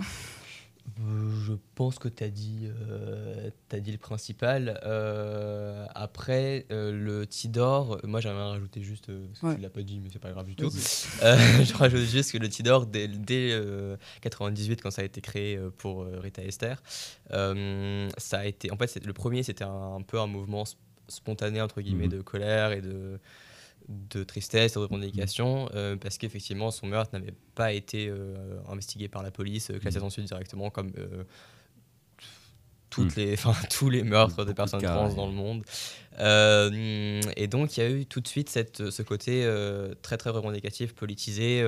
[1.00, 4.80] Euh, Je pense que tu as, dit, euh, dit le principal.
[4.86, 9.56] Euh, après, euh, le Tidor, moi j'aimerais rajouter juste, euh, parce que Ouais.
[9.56, 10.70] tu l'as pas dit, mais c'est pas grave du tout.
[11.22, 15.60] Je rajoute juste que le Tidor, dès, dès euh, 98, quand ça a été créé
[15.78, 16.82] pour Rita Esther,
[17.30, 18.72] ça a été.
[18.72, 20.76] En fait, le premier, c'était un, un peu un mouvement sp-
[21.08, 22.12] spontané, entre guillemets, Mhm.
[22.18, 23.20] de colère et de,
[24.10, 29.08] de tristesse et de revendication, euh, parce qu'effectivement, son meurtre n'avait pas été euh, investigué
[29.08, 30.06] par la police, euh, classé Mhm.
[30.06, 30.92] ensuite directement comme.
[30.98, 31.24] euh,
[32.90, 35.16] toutes les, enfin, tous les meurtres Beaucoup de de personnes cas, trans ouais.
[35.16, 35.64] dans le monde.
[37.38, 39.48] Et donc, il y a eu tout de suite cette, ce côté
[40.02, 41.64] très, très revendicatif, politisé,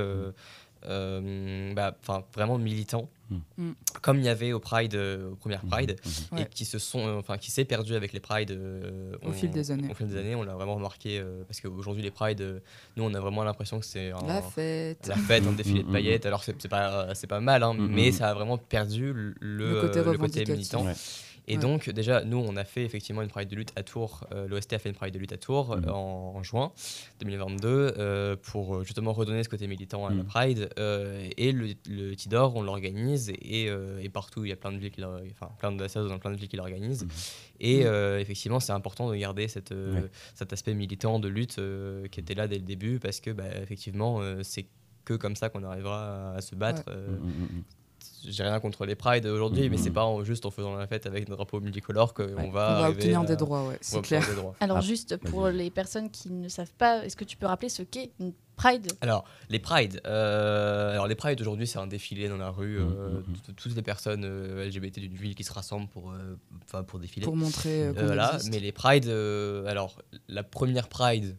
[1.74, 3.38] bah, 'fin, vraiment militant, Mm.
[3.58, 3.72] Mm.
[4.02, 6.38] comme il y avait au Pride, euh, aux premières Pride, Mhm.
[6.38, 6.50] et Ouais.
[6.54, 9.72] qui se sont, euh, enfin, qui s'est perdu avec les Pride euh, Au fil des
[9.72, 9.90] années.
[9.90, 12.60] Au fil des années, on l'a vraiment remarqué euh, parce qu'aujourd'hui les Pride, euh,
[12.98, 15.08] nous, on a vraiment l'impression que c'est un, La fête.
[15.08, 16.26] la fête, un défilé de paillettes.
[16.26, 20.42] Alors c'est pas, c'est pas mal, hein, mais ça a vraiment perdu le, Le côté
[20.42, 20.86] euh, militant.
[20.86, 20.94] Ouais.
[21.48, 21.62] Et Ouais.
[21.62, 24.26] donc, déjà, nous, on a fait effectivement une Pride de lutte à Tours.
[24.32, 25.86] Euh, L'OST a fait une Pride de lutte à Tours Mhm.
[25.88, 26.72] euh, en, en juin
[27.20, 30.24] 2022 euh, pour euh, justement redonner ce côté militant à la Mhm.
[30.26, 30.70] Pride.
[30.80, 34.72] Euh, et le, le Tidor, on l'organise et, euh, et partout, il y a plein
[34.72, 37.04] de villes qui enfin, plein d'associations dans plein de villes qui l'organisent.
[37.04, 37.10] Mhm.
[37.60, 37.82] Et
[38.22, 40.10] effectivement, c'est important de garder cette, euh, Ouais.
[40.36, 43.44] cet aspect militant de lutte euh, qui était là dès le début parce que, bah,
[43.62, 44.66] effectivement, euh, c'est
[45.06, 46.84] que comme ça qu'on arrivera à, à se battre.
[46.88, 47.64] Ouais.
[48.28, 51.06] J'ai rien contre les prides aujourd'hui, mais c'est pas en- juste en faisant la fête
[51.06, 52.50] avec nos drapeaux multicolores qu'on Ouais.
[52.50, 54.24] va, On va obtenir à- des droits, ouais, c'est clair.
[54.36, 54.56] droits.
[54.60, 57.70] Alors Ah, juste pour les personnes qui ne savent pas, est-ce que tu peux rappeler
[57.70, 58.92] ce qu'est une Pride?
[59.02, 60.00] Alors, les prides.
[60.06, 62.80] euh, alors, les prides aujourd'hui, c'est un défilé dans la rue.
[62.80, 63.34] Euh, mhm.
[63.48, 67.00] t- toutes les personnes euh, LGBT d'une ville qui se rassemblent pour, euh, enfin, pour
[67.00, 67.26] défiler.
[67.26, 68.54] Pour montrer voilà, existe.
[68.54, 71.36] mais les prides, euh, alors la première pride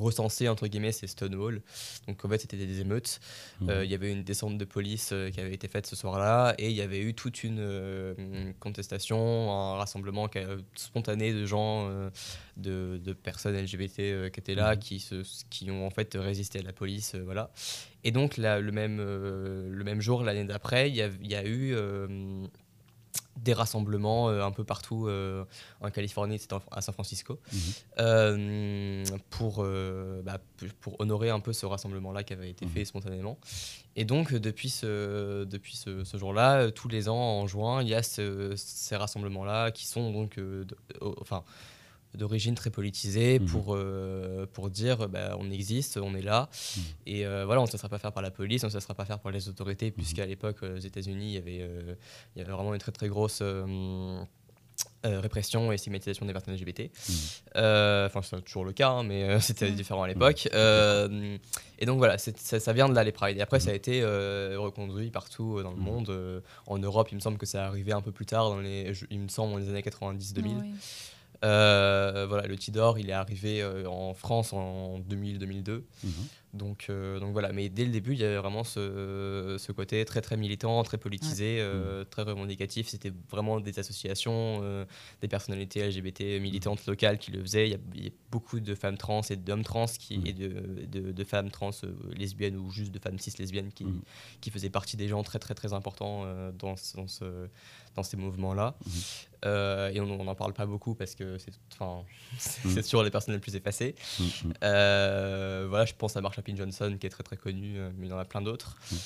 [0.00, 1.62] recensée entre guillemets, c'est Stonewall.
[2.08, 3.20] Donc en fait, c'était des émeutes.
[3.60, 3.70] Mhm.
[3.70, 6.54] Euh, Il y avait une descente de police euh, qui avait été faite ce soir-là,
[6.58, 8.14] et il y avait eu toute une euh,
[8.60, 10.28] contestation, un rassemblement
[10.74, 11.88] spontané de gens,
[12.56, 14.78] de, de personnes LGBT qui étaient là, Mhm.
[14.80, 17.50] qui, se, qui ont en fait résisté à la police, voilà.
[18.04, 21.34] Et donc là, le même le même jour, l'année d'après, il y, a- il y
[21.34, 21.74] a eu
[23.36, 25.44] des rassemblements euh, un peu partout euh,
[25.80, 27.58] en Californie, c'était à San Francisco, Mhm.
[28.00, 29.64] euh, pour,
[30.24, 30.38] bah,
[30.80, 32.72] pour honorer un peu ce rassemblement-là qui avait été Mhm.
[32.72, 33.38] fait spontanément.
[33.96, 37.94] Et donc, depuis ce, depuis ce, ce jour-là, tous les ans, en juin, il y
[37.94, 40.66] a ce- ces rassemblements-là qui sont donc de-
[41.20, 41.42] enfin,
[42.14, 43.46] d'origine très politisée Mhm.
[43.46, 46.48] pour, euh, pour dire bah, on existe, on est là.
[46.76, 46.82] Mhm.
[47.06, 48.76] Et euh, voilà, on ne se laissera pas faire par la police, on ne se
[48.76, 51.94] laissera pas faire par les autorités, puisqu'à l'époque, euh, aux États-Unis, il y avait, euh,
[52.34, 54.20] il y avait vraiment une très très grosse euh,
[55.06, 56.80] euh, répression et stigmatisation des personnes LGBT.
[56.90, 57.14] Mhm.
[57.56, 60.48] Euh, Enfin, c'est toujours le cas, hein, mais euh, c'était différent à l'époque.
[60.54, 61.36] Euh,
[61.78, 63.36] et donc voilà, ça, ça vient de là les Pride.
[63.36, 66.08] Et après, ça a été euh, reconduit partout dans le monde.
[66.10, 68.92] Euh, en Europe, il me semble que ça arrivé un peu plus tard, dans les,
[69.10, 70.64] il me semble, dans les années 90-2000.
[71.42, 75.82] Euh, voilà, le Tidor, il est arrivé euh, en France en 2000-2002.
[76.04, 76.10] Mhm.
[76.52, 80.04] Donc, euh, donc voilà, mais dès le début, il y avait vraiment ce, ce côté
[80.04, 82.88] très très militant, très politisé, euh, très revendicatif.
[82.88, 84.60] C'était vraiment des associations,
[85.22, 87.68] des personnalités LGBT militantes locales qui le faisaient.
[87.68, 90.26] Il y, a, il y a beaucoup de femmes trans et d'hommes trans qui, Mhm.
[90.26, 90.48] et de,
[90.86, 91.70] de- de femmes trans
[92.16, 94.00] lesbiennes ou juste de femmes cis lesbiennes qui, Mhm.
[94.40, 96.24] qui faisaient partie des gens très très très importants
[96.58, 97.24] dans, dans, ce,
[97.94, 98.76] dans ces mouvements-là.
[99.44, 102.04] Euh, et on n'en parle pas beaucoup parce que c'est enfin,
[102.38, 103.94] c'est c'est toujours les personnes les plus effacées.
[104.18, 104.52] Mhm.
[104.62, 106.54] Euh, voilà, je pense à Marsha P.
[106.56, 108.76] Johnson qui est très très connue, euh, mais il y en a plein d'autres.
[108.90, 108.96] Mm.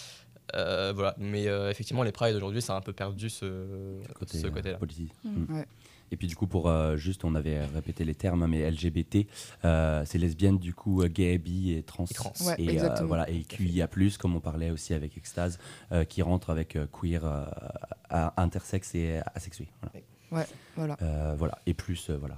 [0.56, 4.38] Euh, voilà, mais euh, effectivement, les prides aujourd'hui, ça a un peu perdu ce, côté,
[4.38, 4.76] ce côté-là.
[4.76, 5.12] politique.
[5.24, 5.30] Mm.
[5.30, 5.56] Mm.
[5.56, 5.66] Ouais.
[6.10, 9.26] Et puis du coup, pour euh, juste, on avait répété les termes, hein, mais LGBT,
[9.64, 12.04] euh, c'est lesbienne, du coup, gay, bi et trans.
[12.04, 12.32] Et trans.
[12.46, 15.58] Ouais, et, euh, voilà, et QIA+, comme on parlait aussi avec Extase,
[15.92, 17.46] euh, qui rentre avec euh, queer, euh,
[18.36, 19.68] intersexe et asexué.
[19.80, 19.92] Voilà.
[19.92, 20.13] Voilà.
[21.02, 21.58] Euh, voilà.
[21.66, 22.36] Et plus, euh, voilà.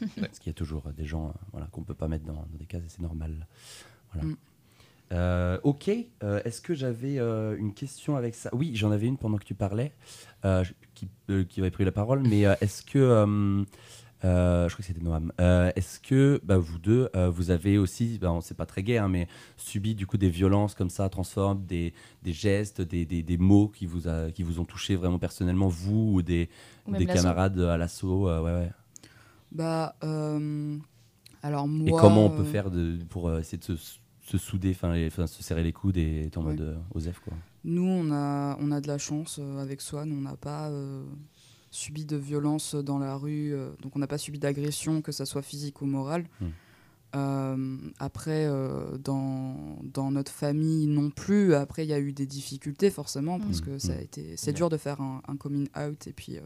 [0.00, 0.08] Ouais.
[0.20, 2.34] Parce qu'il y a toujours des gens euh, voilà, qu'on ne peut pas mettre dans,
[2.34, 3.46] dans des cases et c'est normal.
[4.12, 4.28] Voilà.
[4.28, 4.36] Mm.
[5.12, 5.90] Euh, ok,
[6.22, 8.48] Euh, est-ce que j'avais euh, une question avec ça?
[8.54, 9.92] Oui, j'en avais une pendant que tu parlais,
[10.44, 10.64] euh,
[10.94, 12.98] qui, euh, qui avait pris la parole, mais euh, est-ce que,
[14.24, 17.78] euh, je crois que c'était Noam, Euh, est-ce que bah, vous deux, euh, vous avez
[17.78, 21.08] aussi, bah, c'est pas très gay, hein, mais subi du coup des violences comme ça,
[21.08, 21.92] transformes, des,
[22.22, 25.68] des gestes, des, des, des mots qui vous, a- qui vous ont touché vraiment personnellement,
[25.68, 26.48] vous ou des,
[26.86, 28.70] Ou camarades à l'assaut euh, ouais, ouais.
[29.50, 30.78] Bah, euh,
[31.42, 31.88] alors moi.
[31.88, 33.72] Et comment on peut faire de, pour euh, essayer de se,
[34.24, 36.50] se souder, enfin, se serrer les coudes et être en Ouais.
[36.52, 37.34] mode euh, Osef quoi?
[37.64, 41.04] Nous, on a, on a de la chance euh, avec Swan, on n'a pas euh,
[41.72, 45.24] subi de violence dans la rue, euh, donc on n'a pas subi d'agression, que ça
[45.26, 46.26] soit physique ou morale.
[46.40, 46.46] Mm.
[47.14, 52.26] Euh, après, euh, dans, dans notre famille non plus, après il y a eu des
[52.26, 53.64] difficultés forcément, parce Mm.
[53.64, 54.00] que ça a Mm.
[54.02, 56.42] été, c'est dur de faire un, un coming out et puis, euh,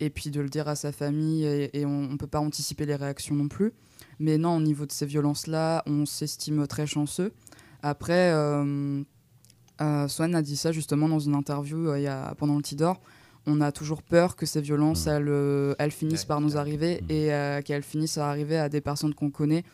[0.00, 2.86] et puis de le dire à sa famille, et, et on ne peut pas anticiper
[2.86, 3.72] les réactions non plus.
[4.20, 7.32] Mais non, au niveau de ces violences-là, on s'estime très chanceux.
[7.82, 8.32] Après,
[10.08, 13.00] Swan a dit ça justement dans une interview il y a, pendant le Tidor.
[13.50, 15.10] On a toujours peur que ces violences, Mm.
[15.10, 17.10] elles, euh, elles finissent Ouais, par nous arriver Mm.
[17.10, 19.64] et euh, qu'elles finissent à arriver à des personnes qu'on connaît.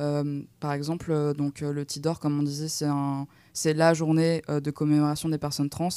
[0.00, 4.42] Euh, par exemple, euh, donc le Tidor, comme on disait, c'est un, c'est la journée
[4.48, 5.88] de commémoration des personnes trans.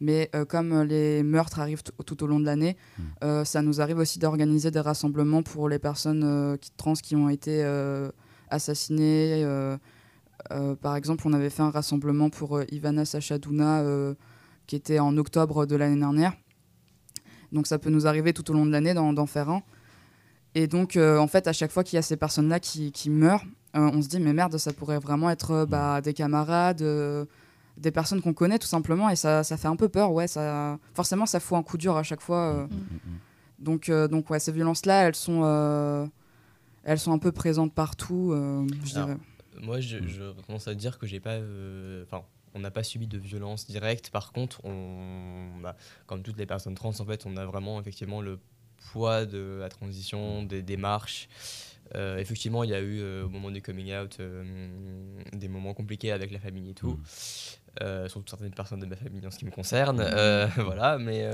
[0.00, 3.02] Mais comme les meurtres arrivent tout au long de l'année, Mm.
[3.24, 7.28] euh, ça nous arrive aussi d'organiser des rassemblements pour les personnes qui, trans qui ont
[7.28, 7.62] été
[8.50, 9.44] assassinées.
[10.82, 13.82] par exemple, on avait fait un rassemblement pour Ivana Sachadouna
[14.66, 16.32] qui était en octobre de l'année dernière.
[17.54, 19.62] Donc ça peut nous arriver tout au long de l'année d'en faire un.
[20.54, 23.08] Et donc, euh, en fait, à chaque fois qu'il y a ces personnes-là qui, qui
[23.10, 23.44] meurent,
[23.74, 27.24] euh, on se dit, mais merde, ça pourrait vraiment être euh, bah, des camarades, euh,
[27.76, 29.08] des personnes qu'on connaît tout simplement.
[29.08, 30.28] Et ça, ça fait un peu peur, ouais.
[30.28, 30.78] Ça...
[30.94, 32.68] Forcément, ça fout un coup dur à chaque fois.
[33.58, 36.06] Donc, euh, donc ouais, ces violences-là, elles sont, euh,
[36.84, 39.18] elles sont un peu présentes partout, euh, je Alors, dirais.
[39.62, 41.30] Moi, je, je commence à dire que j'ai pas.
[41.34, 42.22] euh, Enfin,
[42.54, 44.10] on n'a pas subi de violence directe.
[44.10, 45.76] Par contre, on, bah,
[46.06, 48.38] comme toutes les personnes trans, en fait, on a vraiment effectivement le
[48.92, 51.28] poids de la transition, des démarches.
[51.94, 54.42] Euh, effectivement, il y a eu euh, au moment du coming out euh,
[55.32, 56.98] des moments compliqués avec la famille et tout.
[57.80, 58.08] Mm.
[58.08, 60.00] Surtout certaines personnes de ma famille en ce qui me concerne.
[60.56, 61.28] Voilà, mais,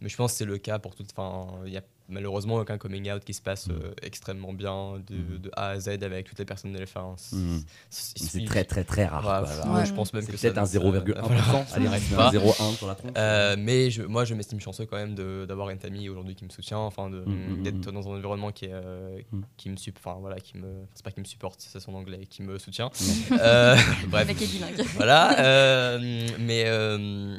[0.00, 1.10] mais je pense que c'est le cas pour toutes.
[1.14, 3.72] Enfin, il y a malheureusement aucun coming out qui se passe Mm.
[3.72, 5.38] euh, extrêmement bien de, Mm.
[5.42, 7.14] de A à Z avec toutes les personnes de l'F1.
[7.16, 7.62] C'est- Mm.
[7.90, 9.22] c'est- très très très rare.
[9.22, 9.74] Quoi.
[9.74, 11.26] ouais, je pense même C'est que peut-être un ça- 0,1%.
[11.26, 11.66] voilà.
[11.74, 12.30] Allez, Ça reste n'arrive un pas.
[12.30, 13.12] 0,1 sur la tronche.
[13.16, 15.14] Euh, mais je, moi, je m'estime chanceux quand même
[15.46, 18.72] d'avoir une famille aujourd'hui qui me soutient, enfin Mm, d'être dans un environnement qui, est,
[18.72, 19.18] euh,
[19.56, 22.42] qui me enfin voilà, qui me, c'est pas qui me supporte, c'est son anglais, qui
[22.42, 22.90] me soutient.
[23.32, 23.76] Euh,
[24.08, 24.82] bref, bilingue.
[24.96, 25.38] voilà.
[25.40, 27.38] euh, mais euh,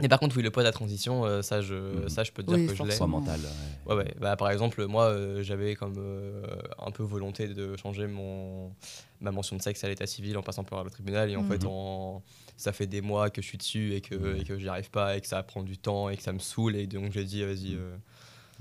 [0.00, 2.08] mais par contre, oui, le poids de la transition, euh, ça, je, Mhm.
[2.08, 3.06] ça, je peux te dire Oui, que je l'ai.
[3.06, 3.40] Mental.
[3.40, 3.94] ouais.
[3.94, 4.14] Ouais, ouais.
[4.20, 6.42] Bah, par exemple, moi, euh, j'avais comme euh,
[6.78, 8.72] un peu volonté de changer mon,
[9.20, 11.30] ma mention de sexe à l'état civil en passant par le tribunal.
[11.30, 11.46] Et en Mhm.
[11.48, 12.22] fait, en,
[12.56, 14.40] ça fait des mois que je suis dessus et que, Mhm.
[14.40, 16.38] et que j'y arrive pas et que ça prend du temps et que ça me
[16.40, 16.76] saoule.
[16.76, 17.78] Et donc, j'ai dit, vas-y.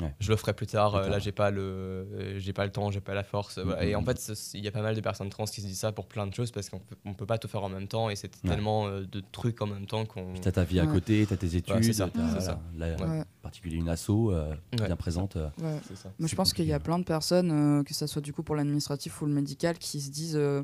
[0.02, 0.14] Ouais.
[0.20, 0.92] Je le ferai plus tard.
[0.92, 3.60] Plus euh, Là, j'ai pas le, euh, j'ai pas le temps, j'ai pas la force.
[3.60, 3.84] voilà.
[3.86, 4.08] Et en Mhm.
[4.08, 6.06] fait, c'est- il y a pas mal de personnes trans qui se disent ça pour
[6.08, 8.16] plein de choses parce qu'on peut, on peut pas tout faire en même temps et
[8.18, 8.50] c'est Ouais.
[8.50, 10.34] tellement euh, de trucs en même temps qu'on.
[10.34, 12.60] Puis t'as ta vie à côté, t'as tes études, c'est ça, voilà, ça.
[12.78, 13.20] là, Ouais.
[13.22, 14.88] en particulier une asso euh, Ouais.
[14.88, 15.38] bien présente.
[15.38, 15.48] euh,
[15.96, 16.12] ça.
[16.20, 18.44] Moi, je pense qu'il y a plein de personnes, euh, que ce soit du coup
[18.44, 20.64] pour l'administratif ou le médical, qui se disent euh,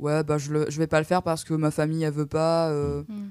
[0.00, 2.26] Ouais, bah, je, le, je vais pas le faire parce que ma famille, elle veut
[2.26, 2.68] pas.
[2.70, 3.30] euh, Mm.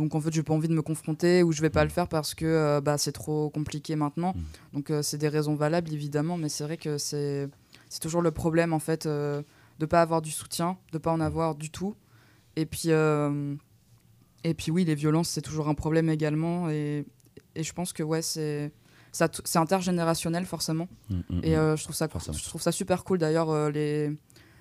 [0.00, 2.08] Donc, en fait, j'ai pas envie de me confronter ou je vais pas le faire
[2.08, 4.32] parce que euh, bah, c'est trop compliqué maintenant.
[4.34, 4.40] Mm.
[4.72, 7.50] Donc, euh, c'est des raisons valables, évidemment, mais c'est vrai que c'est
[7.90, 9.42] c'est toujours le problème, en fait, euh,
[9.78, 11.96] de pas avoir du soutien, de pas en avoir du tout.
[12.56, 13.54] Et puis, euh,
[14.42, 16.70] et puis oui, les violences, c'est toujours un problème également.
[16.70, 17.04] Et,
[17.54, 18.72] et je pense que, ouais, c'est.
[19.12, 20.88] C'est intergénérationnel forcément.
[21.10, 22.38] mm, mm, Et je, trouve ça, Forcément.
[22.38, 24.16] je trouve ça super cool d'ailleurs, les,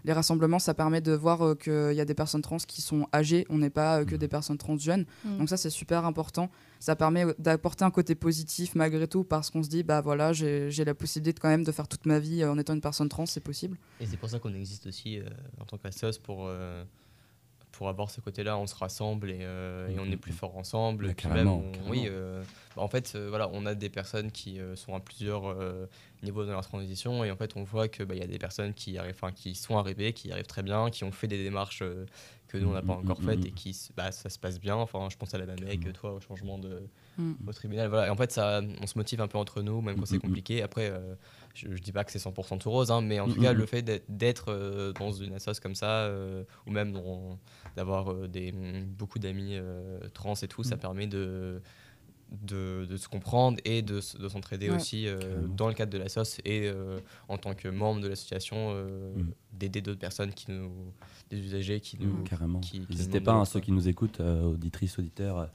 [0.05, 3.07] les rassemblements, ça permet de voir euh, qu'il y a des personnes trans qui sont
[3.13, 4.17] âgées, on n'est pas euh, que Mhm.
[4.19, 5.05] des personnes trans jeunes.
[5.25, 5.37] Mm.
[5.39, 6.49] Donc ça c'est super important.
[6.79, 10.31] Ça permet euh, d'apporter un côté positif malgré tout parce qu'on se dit, bah voilà,
[10.33, 12.81] j'ai la possibilité de, quand même de faire toute ma vie euh, en étant une
[12.81, 13.77] personne trans, c'est possible.
[13.99, 15.23] Et c'est pour ça qu'on existe aussi euh,
[15.59, 16.83] en tant qu'assos pour, euh,
[17.71, 18.57] pour avoir ce côté-là.
[18.57, 21.13] On se rassemble et, euh, et on est plus fort ensemble.
[21.15, 21.91] Carrément, même, on- carrément.
[21.91, 22.43] oui, euh,
[22.79, 25.85] En fait, euh, voilà, on a des personnes qui euh, sont à plusieurs euh,
[26.23, 28.97] niveaux dans leur transition et en fait, on voit qu'il y a des personnes qui,
[28.97, 31.81] arrivent, enfin, qui sont arrivées, qui y arrivent très bien, qui ont fait des démarches
[31.81, 32.05] euh,
[32.47, 33.47] que nous, on n'a pas Mm, encore mm, faites mm.
[33.47, 34.75] et qui, bah, ça se passe bien.
[34.75, 36.81] Enfin, je pense à la Mamec, toi, au changement de,
[37.17, 37.33] Mm.
[37.47, 37.89] au tribunal.
[37.89, 38.07] Voilà.
[38.07, 40.15] Et en fait, ça, on se motive un peu entre nous, même quand Mm, c'est
[40.17, 40.61] mm, compliqué.
[40.63, 41.13] Après, euh,
[41.53, 43.53] je, je dis pas que c'est 100% tout rose, hein, mais en Mm, tout cas,
[43.53, 43.67] mm, le mm.
[43.67, 46.97] fait d'être- euh, dans une assoce comme ça, euh, ou même
[47.75, 50.79] d'avoir euh, des, beaucoup d'amis euh, trans et tout, ça Mm.
[50.79, 51.61] permet de,
[52.31, 54.75] de, de se comprendre et de, de s'entraider Ouais.
[54.75, 55.19] aussi euh,
[55.57, 59.27] dans le cadre de l'assoce et euh, en tant que membre de l'association, euh, Mm.
[59.53, 60.71] d'aider d'autres personnes, qui nous,
[61.31, 62.03] des usagers qui Mm.
[62.03, 62.23] nous.
[62.23, 62.61] Carrément.
[62.89, 65.45] N'hésitez pas, hein, demandent ceux qui nous écoutent, euh, auditrices, auditeurs, euh,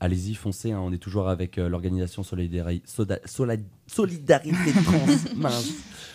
[0.00, 0.72] allez-y, foncez.
[0.72, 3.56] hein, on est toujours avec euh, l'organisation Solidari- Soda- Sola-
[3.86, 5.06] Solidarité Trans.
[5.36, 5.70] mince.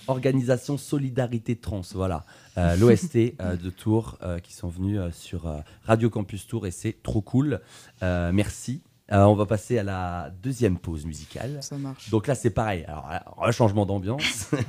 [0.08, 2.26] Organisation Solidarité Trans, voilà.
[2.58, 6.66] Euh, L'OST euh, de Tours euh, qui sont venus euh, sur euh, Radio Campus Tours
[6.66, 7.62] et c'est trop cool.
[8.02, 8.82] Euh, merci.
[9.12, 11.58] Euh, on va passer à la deuxième pause musicale.
[11.62, 12.10] Ça marche.
[12.10, 12.86] Donc là, c'est pareil.
[12.86, 13.10] Alors,
[13.42, 14.50] un changement d'ambiance.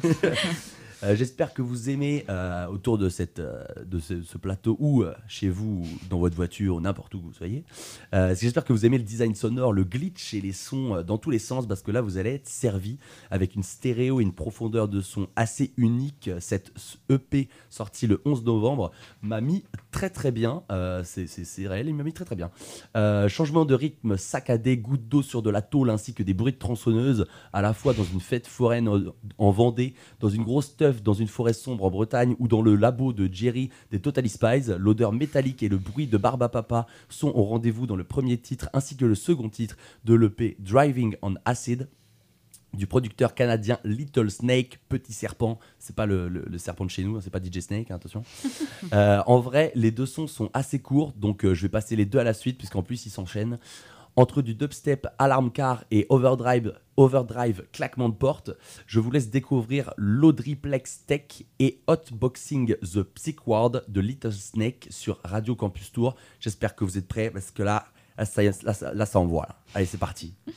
[1.04, 5.48] Euh, J'espère que vous aimez euh, autour de, cette, de ce, ce plateau ou chez
[5.48, 7.64] vous, ou dans votre voiture, n'importe où que vous soyez.
[8.12, 11.40] J'espère que vous aimez le design sonore, le glitch et les sons dans tous les
[11.40, 12.98] sens parce que là, vous allez être servi
[13.32, 16.30] avec une stéréo et une profondeur de son assez unique.
[16.38, 16.72] Cette
[17.10, 20.64] EP sortie le 11 novembre m'a mis très très bien.
[20.72, 21.26] Euh, c'est-
[21.68, 22.50] réel, il m'a mis très très bien.
[22.96, 26.54] Euh, changement de rythme saccadé, gouttes d'eau sur de la tôle ainsi que des bruits
[26.54, 29.00] de tronçonneuse à la fois dans une fête foraine en-
[29.38, 32.74] en Vendée, dans une grosse teuf dans une forêt sombre en Bretagne ou dans le
[32.74, 34.72] labo de Jerry des Totally Spies.
[34.78, 38.68] L'odeur métallique et le bruit de Barba Papa sont au rendez-vous dans le premier titre
[38.72, 41.88] ainsi que le second titre de l'EP Driving on Acid
[42.74, 45.58] du producteur canadien Little Snake, Petit Serpent.
[45.78, 47.96] C'est pas le, le- le serpent de chez nous, hein, c'est pas DJ Snake, hein,
[47.96, 48.22] attention.
[48.92, 52.04] Euh, en vrai, les deux sons sont assez courts, donc euh, je vais passer les
[52.04, 53.58] deux à la suite, puisqu'en plus ils s'enchaînent.
[54.16, 58.50] Entre du dubstep, alarm car et overdrive, overdrive claquement de porte,
[58.86, 65.18] je vous laisse découvrir l'Audriplex Tech et Hotboxing The Psych Ward de Little Snake sur
[65.24, 66.14] Radio Campus Tour.
[66.40, 67.86] J'espère que vous êtes prêts, parce que là,
[68.18, 69.48] là, ça, là, ça- là, ça envoie.
[69.74, 70.34] Allez, c'est parti.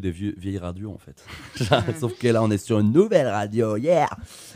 [0.00, 1.24] des vieux, vieilles radios en fait.
[1.98, 4.08] Sauf que là, on est sur une nouvelle radio, yeah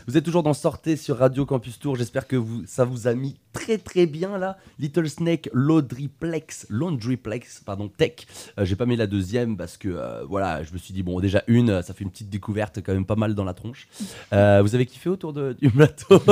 [0.07, 1.95] Vous êtes toujours dans Sortez sur Radio Campus Tour.
[1.95, 4.57] J'espère que vous, ça vous a mis très très bien là.
[4.79, 8.27] Little Snake Laundryplex, Laundryplex, pardon, Tech.
[8.59, 11.19] Euh, J'ai pas mis la deuxième parce que euh, voilà, je me suis dit, bon,
[11.19, 13.87] déjà une, euh, ça fait une petite découverte quand même pas mal dans la tronche.
[14.33, 16.21] Euh, vous avez kiffé autour de, du plateau?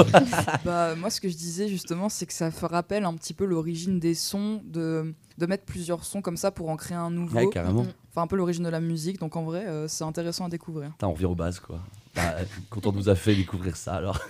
[0.66, 3.46] Bah, moi, ce que je disais justement, c'est que ça fait rappelle un petit peu
[3.46, 7.38] l'origine des sons, de, de mettre plusieurs sons comme ça pour en créer un nouveau.
[7.38, 7.86] Ouais, carrément.
[8.16, 9.20] Enfin, un peu l'origine de la musique.
[9.20, 10.92] Donc en vrai, euh, c'est intéressant à découvrir.
[10.92, 11.80] Putain, on revient aux bases quoi.
[12.16, 12.36] Bah,
[12.70, 14.20] quand on nous a fait découvrir ça alors.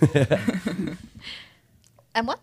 [2.14, 2.36] À moi?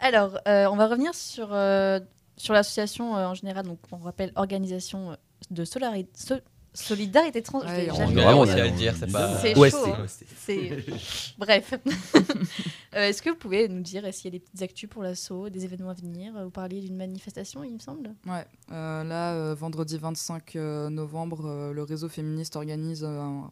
[0.00, 2.00] Alors, euh, on va revenir sur, euh,
[2.36, 3.64] sur l'association euh, en général.
[3.64, 5.16] Donc, on rappelle Organisation
[5.50, 6.34] de solari- so-
[6.76, 7.60] Solidarité Trans.
[7.60, 10.06] Ouais, on jamais- est vraiment, on le dire, c'est pas- C'est chaud, hein.
[11.38, 11.74] bref.
[12.94, 15.48] Euh, Est-ce que vous pouvez nous dire s'il y a des petites actus pour l'assaut,
[15.50, 18.14] des événements à venir Vous parliez d'une manifestation, il me semble?
[18.26, 23.50] Ouais, euh, là, euh, vendredi 25 euh, novembre, euh, le réseau féministe organise euh, un-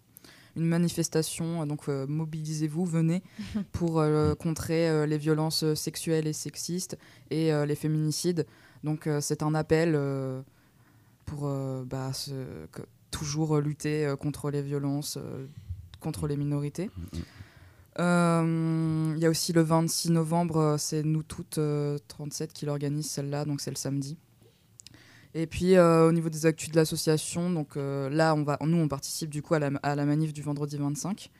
[0.55, 1.63] une manifestation.
[1.63, 3.23] euh, Donc, euh, mobilisez-vous, venez
[3.73, 6.97] pour euh, contrer euh, les violences euh, sexuelles et sexistes
[7.31, 8.47] et euh, les féminicides.
[8.85, 10.41] Donc, euh, c'est un appel euh,
[11.25, 12.13] pour euh, bah,
[12.71, 15.47] que- toujours euh, lutter euh, contre les violences, euh,
[16.01, 16.91] contre les minorités.
[17.99, 22.65] Euh, Il y a aussi le 26 novembre, euh, c'est nous toutes euh, 37 qui
[22.67, 24.19] l'organisent celle-là, donc c'est le samedi.
[25.35, 28.77] Et puis euh, au niveau des actus de l'association, donc euh, là on va, nous
[28.77, 29.71] on participe du coup à la,
[30.05, 31.31] manif du vendredi 25.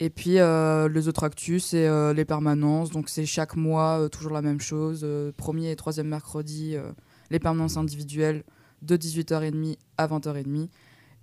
[0.00, 4.08] Et puis euh, les autres actus, c'est euh, les permanences, donc c'est chaque mois euh,
[4.08, 5.02] toujours la même chose.
[5.04, 6.92] euh, premier et troisième mercredi, euh,
[7.30, 8.42] les permanences individuelles
[8.82, 10.68] de 18h30 à 20h30.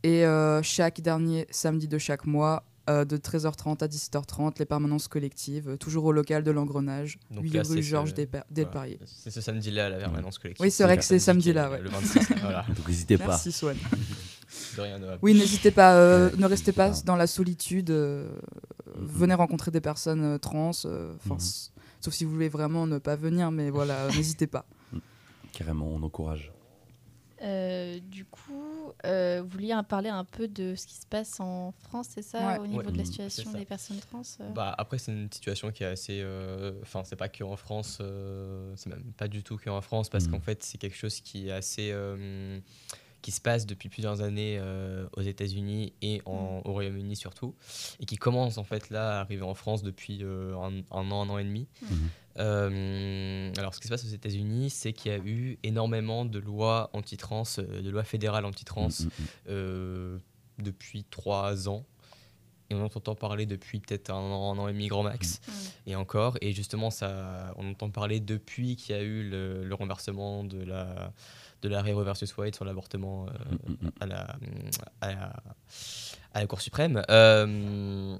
[0.04, 5.08] Et euh, chaque dernier samedi de chaque mois, euh, de 13h30 à 17h30, les permanences
[5.08, 8.46] collectives, euh, toujours au local de l'engrenage, Donc 8 là, c'est rue Georges Delpa- Voilà.
[8.52, 9.00] Delparier.
[9.06, 10.64] C'est ce samedi-là, la permanence collective.
[10.64, 11.82] Oui, c'est vrai que c'est samedi, samedi-là, ouais.
[11.82, 12.66] Le 26, voilà.
[12.76, 13.28] Donc n'hésitez pas.
[13.28, 13.76] Merci Swan.
[14.78, 15.18] De rien, Noah.
[15.22, 17.90] Oui, n'hésitez pas, euh, ne restez pas dans la solitude.
[17.92, 18.30] euh.
[18.96, 21.36] Venez rencontrer des personnes euh, trans, euh, Mhm.
[21.36, 24.66] s- sauf si vous voulez vraiment ne pas venir, mais voilà, euh, n'hésitez pas.
[25.52, 26.52] Carrément, on encourage.
[27.44, 31.40] Euh, du coup, euh, vous vouliez en parler un peu de ce qui se passe
[31.40, 32.60] en France, c'est ça, Ouais.
[32.60, 32.92] au niveau Ouais.
[32.92, 35.88] de la Mm, situation des personnes trans euh Bah, après, c'est une situation qui est
[35.88, 36.20] assez.
[36.22, 39.82] euh, Enfin, c'est pas que en France, euh, c'est même pas du tout que en
[39.82, 40.32] France, parce Mhm.
[40.32, 41.92] qu'en fait, c'est quelque chose qui est assez.
[43.22, 47.56] Qui se passe depuis plusieurs années euh, aux États-Unis et en- au Royaume-Uni surtout,
[48.00, 51.24] et qui commence en fait là à arriver en France depuis euh, un, un an,
[51.24, 51.68] un an et demi.
[51.82, 51.90] Mhm.
[52.40, 56.40] Euh, alors, ce qui se passe aux États-Unis, c'est qu'il y a eu énormément de
[56.40, 58.88] lois anti-trans, de lois fédérales anti-trans
[59.48, 59.54] Mm, mm,
[60.16, 60.20] mm.
[60.60, 61.86] depuis trois ans.
[62.70, 65.40] Et on en entend parler depuis peut-être un an, un an et demi grand max.
[65.86, 66.38] Et encore.
[66.42, 70.62] Et justement, ça, on entend parler depuis qu'il y a eu le, le renversement de
[70.64, 71.14] la
[71.62, 73.92] de l'arrêt Roe versus Wade sur l'avortement euh, Mm, mm, mm.
[74.02, 74.36] à, la,
[75.02, 75.34] à, la,
[76.34, 77.02] à la Cour suprême.
[77.10, 78.18] Euh,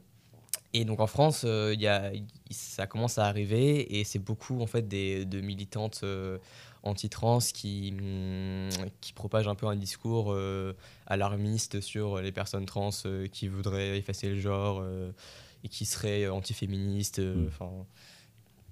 [0.74, 2.12] et donc en France, euh, y a,
[2.52, 6.04] ça commence à arriver et c'est beaucoup en fait des, de militantes
[6.84, 7.94] anti-trans qui,
[9.02, 10.74] qui propagent un peu un discours euh,
[11.06, 15.12] alarmiste sur les personnes trans euh, qui voudraient effacer le genre euh,
[15.64, 17.50] et qui seraient antiféministes, Mm.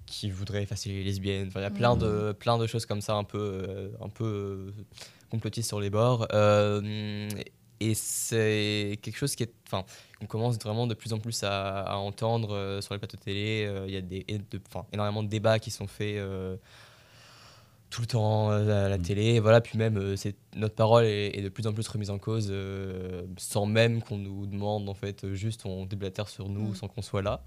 [0.06, 1.48] Qui voudraient effacer les lesbiennes.
[1.48, 3.38] Enfin, il y a plein de, plein de choses comme ça un peu,
[3.68, 4.70] euh, un peu euh,
[5.30, 6.26] complotistes sur les bords.
[6.32, 7.28] Euh,
[7.80, 9.52] et c'est quelque chose qui est.
[9.66, 9.84] Enfin,
[10.22, 13.22] on commence vraiment de plus en plus à, à entendre euh, sur les plateaux de
[13.22, 13.66] télé.
[13.68, 16.56] Euh, Il y a des, de- enfin, énormément de débats qui sont faits euh,
[17.90, 19.02] tout le temps à la Mm.
[19.02, 19.22] télé.
[19.34, 22.10] Et voilà, puis même, euh, c'est, notre parole est, est de plus en plus remise
[22.10, 26.70] en cause euh, sans même qu'on nous demande, en fait, juste on déblatère sur nous
[26.70, 26.74] Mm.
[26.76, 27.42] sans qu'on soit là.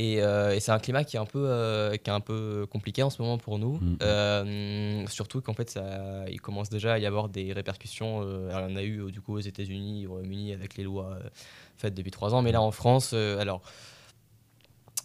[0.00, 2.66] Et, euh, et c'est un climat qui est un peu, euh, qui est un peu
[2.70, 3.74] compliqué en ce moment pour nous.
[3.74, 3.98] Mhm.
[4.02, 8.22] Euh, surtout qu'en fait, ça, il commence déjà à y avoir des répercussions.
[8.48, 11.18] alors, il y en a eu du coup aux États-Unis, au Royaume-Uni avec les lois
[11.76, 12.40] faites depuis trois ans.
[12.40, 13.60] Mais là en France, alors.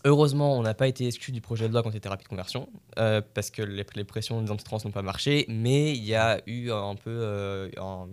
[0.07, 2.69] Heureusement, on n'a pas été exclu du projet de loi contre les thérapies de conversion,
[2.99, 6.39] euh, parce que les, les pressions des antitrans n'ont pas marché, mais il y a
[6.45, 8.07] eu un peu euh, un,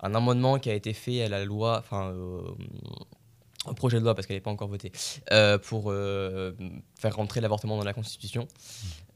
[0.00, 2.40] un amendement qui a été fait à la loi, enfin, euh,
[3.66, 4.92] un projet de loi, parce qu'elle n'est pas encore votée,
[5.30, 6.52] euh, pour euh,
[6.98, 8.48] faire rentrer l'avortement dans la Constitution.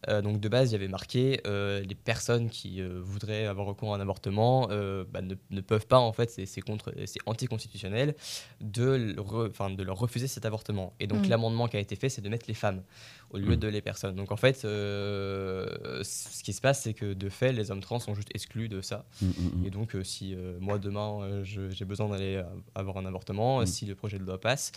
[0.08, 3.66] Euh, donc de base, il y avait marqué euh, les personnes qui euh, voudraient avoir
[3.66, 6.92] recours à un avortement euh, bah, ne, ne peuvent pas, en fait, c'est- c'est contre,
[7.06, 8.14] c'est anticonstitutionnel
[8.60, 10.92] de, re- de leur refuser cet avortement.
[11.00, 11.30] Et donc Mm.
[11.30, 12.82] l'amendement qui a été fait, c'est de mettre les femmes
[13.30, 13.60] au lieu Mm.
[13.60, 14.14] de les personnes.
[14.16, 17.98] Donc en fait, euh, ce qui se passe, c'est que de fait, les hommes trans
[17.98, 19.04] sont juste exclus de ça.
[19.22, 19.30] Mm.
[19.66, 22.42] Et donc, euh, si euh, moi demain euh, j'ai besoin d'aller
[22.74, 24.72] avoir un avortement, si le projet de loi passe,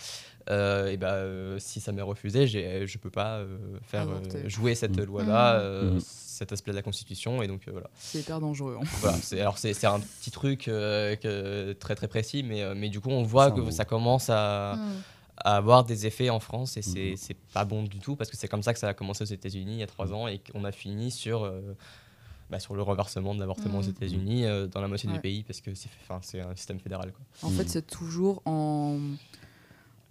[0.50, 4.74] et bah, euh, si ça m'est refusé, j'ai- je peux pas euh, faire euh, jouer
[4.74, 5.04] cette Mm.
[5.04, 5.60] loi-là, Mm.
[5.62, 6.00] euh, Mm.
[6.00, 7.88] cet aspect de la Constitution, et donc euh, voilà.
[7.98, 8.76] C'est hyper dangereux.
[8.80, 8.84] hein.
[9.00, 12.74] Voilà, c'est, alors c'est, c'est un petit truc euh, que- très très précis, mais, euh,
[12.76, 14.72] mais du coup on voit que ça commence à,
[15.42, 18.36] à avoir des effets en France et c'est, c'est pas bon du tout parce que
[18.36, 20.38] c'est comme ça que ça a commencé aux États-Unis il y a trois ans et
[20.38, 21.60] qu'on a fini sur, euh,
[22.50, 23.82] bah, sur le renversement de l'avortement aux.
[23.82, 25.14] États-Unis euh, dans la moitié Ouais.
[25.14, 27.12] du pays parce que c'est, enfin, c'est un système fédéral.
[27.12, 27.48] Quoi.
[27.48, 28.98] En fait, c'est toujours en,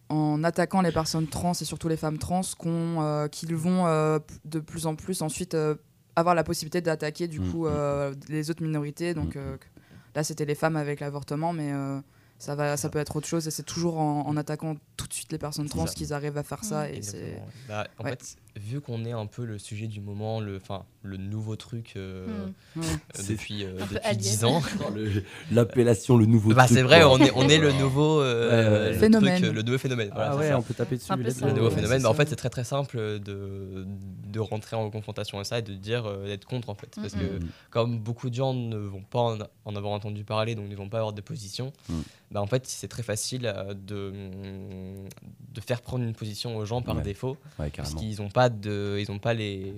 [0.10, 4.20] en attaquant les personnes trans et surtout les femmes trans qu'on, euh, qu'ils vont euh,
[4.45, 5.76] de plus en plus ensuite euh,
[6.16, 9.14] avoir la possibilité d'attaquer du Mm, coup mm, euh, les autres minorités.
[9.14, 9.57] Donc Mm, euh,
[10.16, 11.99] là, c'était les femmes avec l'avortement, mais euh,
[12.39, 15.14] ça, va, ça peut être autre chose et c'est toujours en, en attaquant tout de
[15.14, 16.89] suite les personnes trans qu'ils arrivent à faire ça.
[16.89, 17.18] Et c'est...
[17.18, 17.47] Exactement.
[17.68, 18.10] Bah, en Ouais.
[18.12, 21.93] fait, vu qu'on est un peu le sujet du moment, le, enfin, le nouveau truc
[21.95, 22.28] euh,
[22.76, 22.80] Mm.
[22.82, 22.86] Ouais.
[23.18, 24.18] euh, depuis, euh, depuis alien.
[24.20, 24.62] 10 ans.
[25.51, 28.97] L'appellation, le nouveau Bah, truc, c'est vrai, on est, on est le nouveau euh, le
[28.97, 29.41] Phénomène.
[29.41, 30.10] truc, le nouveau phénomène.
[30.14, 31.12] Voilà, Ah ouais, on peut taper dessus.
[31.16, 33.86] le nouveau Ouais, phénomène, bah, en fait, c'est très très simple de,
[34.28, 36.93] de rentrer en confrontation à ça et de dire euh, d'être contre en fait.
[36.95, 37.39] Parce que
[37.70, 40.89] comme beaucoup de gens ne vont pas en, en avoir entendu parler, donc ne vont
[40.89, 41.93] pas avoir de position, Mm.
[42.32, 43.53] bah, en fait, c'est très facile
[43.88, 44.12] de,
[45.53, 47.01] de faire prendre une position aux gens par Ouais.
[47.03, 49.74] défaut Ouais, parce qu'ils n'ont pas de, ils ont pas les,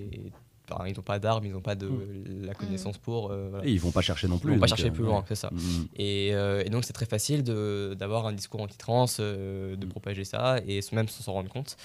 [0.70, 2.46] enfin, ils ont pas d'armes, ils n'ont pas de Mm.
[2.46, 3.32] la connaissance pour.
[3.32, 3.66] euh, voilà.
[3.68, 4.54] Et ils vont pas chercher non Ils plus.
[4.54, 5.26] vont pas chercher euh, plus loin, ouais.
[5.28, 5.50] c'est ça.
[5.52, 5.60] Mm.
[5.98, 10.24] Et, euh, et donc c'est très facile de- d'avoir un discours anti-trans, euh, de propager
[10.24, 11.76] ça, et même sans s'en rendre compte.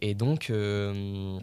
[0.00, 1.40] Et donc, euh, on-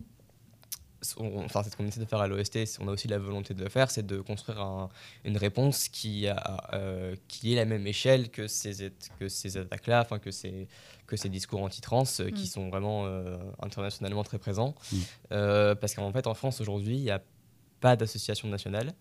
[1.18, 3.64] enfin, c'est ce qu'on essaie de faire à l'OST, on a aussi la volonté de
[3.64, 4.90] le faire, c'est de construire un-
[5.26, 8.90] une réponse qui, a, euh, qui est la même échelle que ces, at-
[9.20, 10.68] que ces attaques-là, enfin que ces,
[11.08, 12.46] que ces discours anti-trans euh, qui Mm.
[12.48, 14.76] sont vraiment euh, internationalement très présents.
[14.92, 14.98] Mm.
[15.32, 17.22] Euh, parce qu'en fait, en France, aujourd'hui, il n'y a
[17.80, 18.94] pas d'association nationale.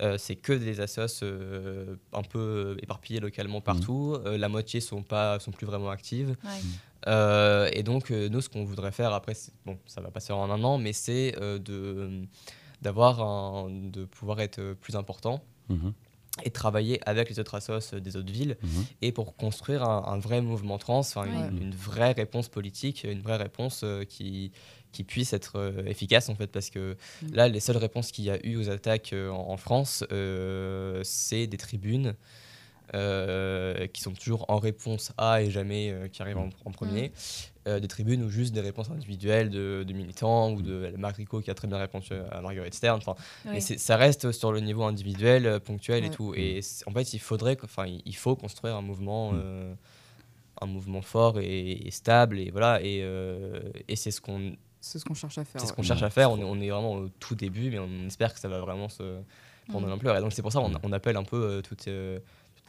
[0.00, 4.16] Euh, c'est que des assos euh, un peu éparpillés localement partout.
[4.26, 6.30] Euh, la moitié sont pas sont plus vraiment actives.
[6.44, 6.60] Ouais.
[7.06, 9.34] Euh, et donc, euh, nous, ce qu'on voudrait faire après,
[9.66, 12.22] bon, ça va pas se faire en un an, mais c'est euh, de
[12.82, 15.94] d'avoir de pouvoir être plus important Mhm.
[16.44, 18.84] et travailler avec les autres assos des autres villes Mhm.
[19.00, 21.48] et pour construire un, un vrai mouvement trans, enfin, Ouais.
[21.50, 24.52] une, une vraie réponse politique, une vraie réponse euh, qui
[24.92, 27.34] qui puisse être euh, efficace en fait parce que Mm.
[27.34, 31.00] là les seules réponses qu'il y a eu aux attaques euh, en, en France euh,
[31.04, 32.14] c'est des tribunes
[32.92, 37.12] qui sont toujours en réponse à et jamais euh, qui arrivent en, en premier.
[37.66, 41.40] Euh, des tribunes ou juste des réponses individuelles de, de militants ou de Marc Rico
[41.40, 42.98] qui a très bien répondu à Marguerite Stern.
[42.98, 43.14] Enfin,
[43.46, 43.52] Oui.
[43.54, 46.34] mais ça reste sur le niveau individuel, euh, ponctuel et tout.
[46.34, 49.40] Et en fait, il faudrait, enfin, il faut construire un mouvement, Mm.
[49.42, 49.74] euh,
[50.60, 52.38] un mouvement fort et, et stable.
[52.38, 52.82] Et voilà.
[52.82, 55.58] Et, euh, et c'est ce qu'on, C'est ce qu'on cherche à faire.
[55.58, 55.76] c'est ce ouais.
[55.76, 56.30] qu'on cherche à faire.
[56.30, 58.90] On est, on est vraiment au tout début, mais on espère que ça va vraiment
[58.90, 59.02] se
[59.68, 59.84] prendre Mm.
[59.86, 60.16] de l'ampleur.
[60.18, 60.78] Et donc c'est pour ça qu'on Mm.
[60.82, 62.18] on appelle un peu euh, toutes, euh,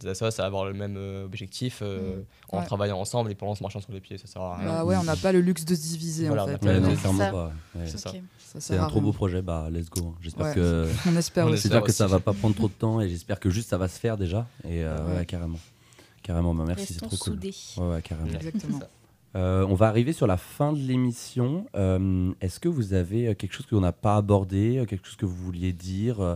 [0.05, 2.21] assos à avoir le même euh, objectif euh,
[2.51, 2.65] en Ouais.
[2.65, 4.17] travaillant ensemble et pas en se marchant sur les pieds.
[4.17, 4.65] Ça sert à rien.
[4.67, 6.57] Bah ouais, on n'a pas le luxe de se diviser Voilà, en fait.
[6.57, 7.01] pas Ouais, le non, luxe.
[7.01, 7.31] clairement ça.
[7.31, 7.51] pas.
[7.75, 7.85] ouais.
[7.87, 8.11] C'est ça.
[8.59, 10.15] Ça un trop beau projet, bah let's go.
[10.21, 10.53] J'espère Ouais.
[10.55, 11.63] que On espère aussi.
[11.63, 13.87] j'espère que ça va pas prendre trop de temps et j'espère que juste ça va
[13.87, 14.47] se faire déjà.
[14.63, 15.17] Et euh, Ouais.
[15.17, 15.59] ouais, carrément.
[16.23, 17.33] Carrément, bah, merci, c'est trop cool.
[17.33, 17.53] soudés.
[17.77, 18.29] Ouais, ouais, carrément.
[18.29, 18.35] Ouais.
[18.37, 18.79] Exactement.
[19.35, 21.65] Euh, on va arriver sur la fin de l'émission.
[21.75, 25.35] Euh, Est-ce que vous avez quelque chose qu'on n'a pas abordé, quelque chose que vous
[25.35, 26.35] vouliez dire euh,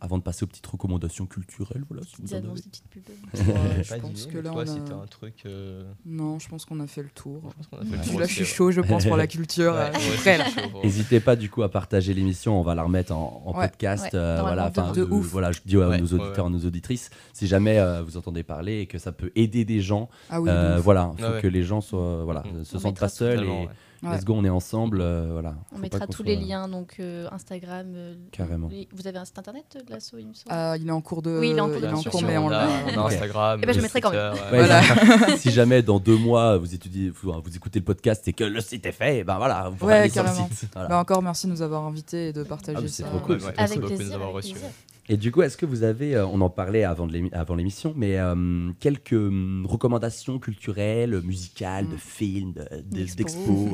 [0.00, 2.62] avant de passer aux petites recommandations culturelles voilà, si vous Des en annonces, avez.
[2.62, 3.02] des petites pubs.
[3.48, 5.34] Ouais, je Pas pense que là, toi, on a- t'as un truc.
[5.46, 7.42] euh, Non, je pense qu'on a fait le tour.
[7.50, 8.04] je pense qu'on a fait le Ouais.
[8.04, 9.72] tour Là, je suis chaud, je pense, pour la culture.
[9.74, 9.90] Ouais,
[10.26, 13.68] euh, N'hésitez pas du coup à partager l'émission, on va la remettre en, en Ouais.
[13.68, 14.04] podcast.
[14.04, 15.26] Ouais, euh, voilà, de euh, ouf.
[15.26, 16.54] voilà, je dis à Ouais, nos auditeurs, à ouais.
[16.54, 20.08] nos auditrices, si jamais euh, vous entendez parler et que ça peut aider des gens,
[20.30, 21.40] Ah oui, de euh, voilà, il faut Ah ouais.
[21.42, 22.64] que les gens soient, voilà, Mm.
[22.64, 23.68] se sentent pas seuls et
[24.10, 24.16] ouais.
[24.16, 25.54] Let's go, on est ensemble, euh, voilà.
[25.72, 27.86] On Faut mettra tous soit- les liens, donc euh, Instagram.
[27.94, 28.68] euh, Carrément.
[28.92, 30.48] Vous avez un site internet de l'asso, il me semble?
[30.50, 31.38] Ah, il est en cours de.
[31.38, 32.20] Oui, il est en cours de il est en construction.
[32.20, 32.68] cours, mais on l'a.
[32.94, 33.12] on a Ok.
[33.12, 33.60] Instagram.
[33.62, 34.32] Eh ben, je mettrai quand même.
[34.32, 34.66] Twitter, Ouais, ouais.
[34.66, 35.36] Voilà.
[35.38, 38.60] si jamais dans deux mois vous étudiez, vous, vous écoutez le podcast et que le
[38.60, 40.48] site est fait, eh ben voilà, vous pourrez Ouais, aller sur le carrément.
[40.48, 40.68] site.
[40.72, 40.88] Voilà.
[40.88, 43.08] Bah, encore merci de nous avoir invités et de partager Ah, mais c'est ça.
[43.08, 43.36] trop cool.
[43.36, 43.48] Ouais, ouais.
[43.48, 44.06] Avec Merci beaucoup de plaisir.
[44.10, 44.52] nous avoir avec reçus.
[44.54, 44.70] plaisir.
[45.08, 47.54] Et du coup, est-ce que vous avez, euh, on en parlait avant de l'émi- avant
[47.54, 51.98] l'émission, mais euh, quelques hum, recommandations culturelles, musicales, de Mm.
[51.98, 53.18] films, de- de- D'expo.
[53.22, 53.72] d'expos,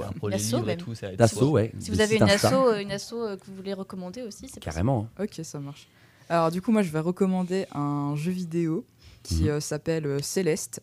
[0.67, 0.77] même.
[0.79, 1.73] tout, ça va être d'assaut, ouais.
[1.79, 4.59] Si de vous avez une asso, euh, une asso que vous voulez recommander aussi, c'est
[4.61, 5.09] Carrément.
[5.19, 5.23] hein.
[5.25, 5.87] Ok, ça marche.
[6.29, 8.85] Alors, du coup, moi, je vais recommander un jeu vidéo
[9.23, 9.49] qui Mhm.
[9.51, 10.83] euh, s'appelle Céleste,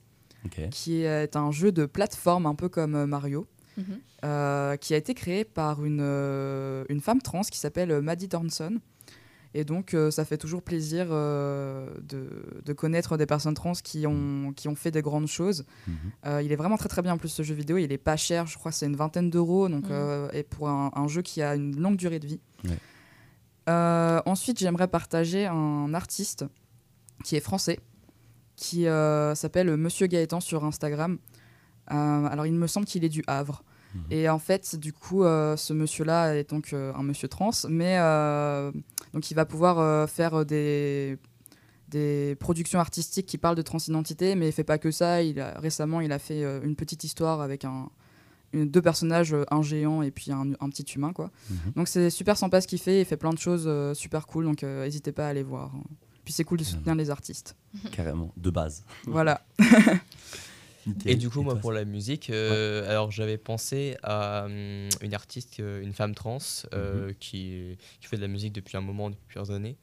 [0.72, 3.46] qui est un jeu de plateforme un peu comme Mario.
[3.78, 4.00] Mhm.
[4.26, 8.80] euh, qui a été créé par une, euh, une femme trans qui s'appelle Maddie Thornton.
[9.58, 12.30] Et donc, euh, ça fait toujours plaisir euh, de,
[12.64, 15.66] de connaître des personnes trans qui ont, qui ont fait des grandes choses.
[15.88, 15.96] Mhm.
[16.28, 17.78] Euh, il est vraiment très très bien en plus ce jeu vidéo.
[17.78, 19.68] Il est pas cher, je crois que c'est une vingtaine d'euros.
[19.68, 22.40] Donc, euh, et pour un, un jeu qui a une longue durée de vie.
[22.66, 22.78] Ouais.
[23.68, 26.46] Euh, ensuite, j'aimerais partager un artiste
[27.24, 27.80] qui est français,
[28.56, 31.18] qui euh, s'appelle Monsieur Gaëtan sur Instagram.
[31.92, 31.96] Euh,
[32.28, 33.64] alors, il me semble qu'il est du Havre.
[33.96, 34.02] Mhm.
[34.12, 37.98] Et en fait, du coup, euh, ce monsieur-là est donc euh, un monsieur trans, mais
[38.00, 38.72] euh,
[39.14, 41.18] donc il va pouvoir faire des,
[41.90, 45.24] des productions artistiques qui parlent de transidentité, mais il fait pas que ça.
[45.24, 47.90] Il a, récemment, il a fait euh, une petite histoire avec un,
[48.54, 51.32] une- deux personnages, un géant et puis un, un petit humain, quoi.
[51.50, 51.58] Mhm.
[51.78, 53.00] Donc c'est super sympa ce qu'il fait.
[53.02, 55.72] Il fait plein de choses euh, super cool, donc euh, n'hésitez pas à aller voir.
[56.26, 57.56] Puis c'est cool de soutenir les artistes.
[57.94, 58.84] Carrément, de base.
[59.06, 59.46] Voilà.
[60.88, 61.12] Nickel.
[61.12, 65.60] Et du coup, moi, pour la musique, euh, alors j'avais pensé à hum, une artiste,
[65.60, 66.38] euh, une femme trans,
[66.74, 69.76] euh, qui, qui fait de la musique depuis un moment, depuis plusieurs années,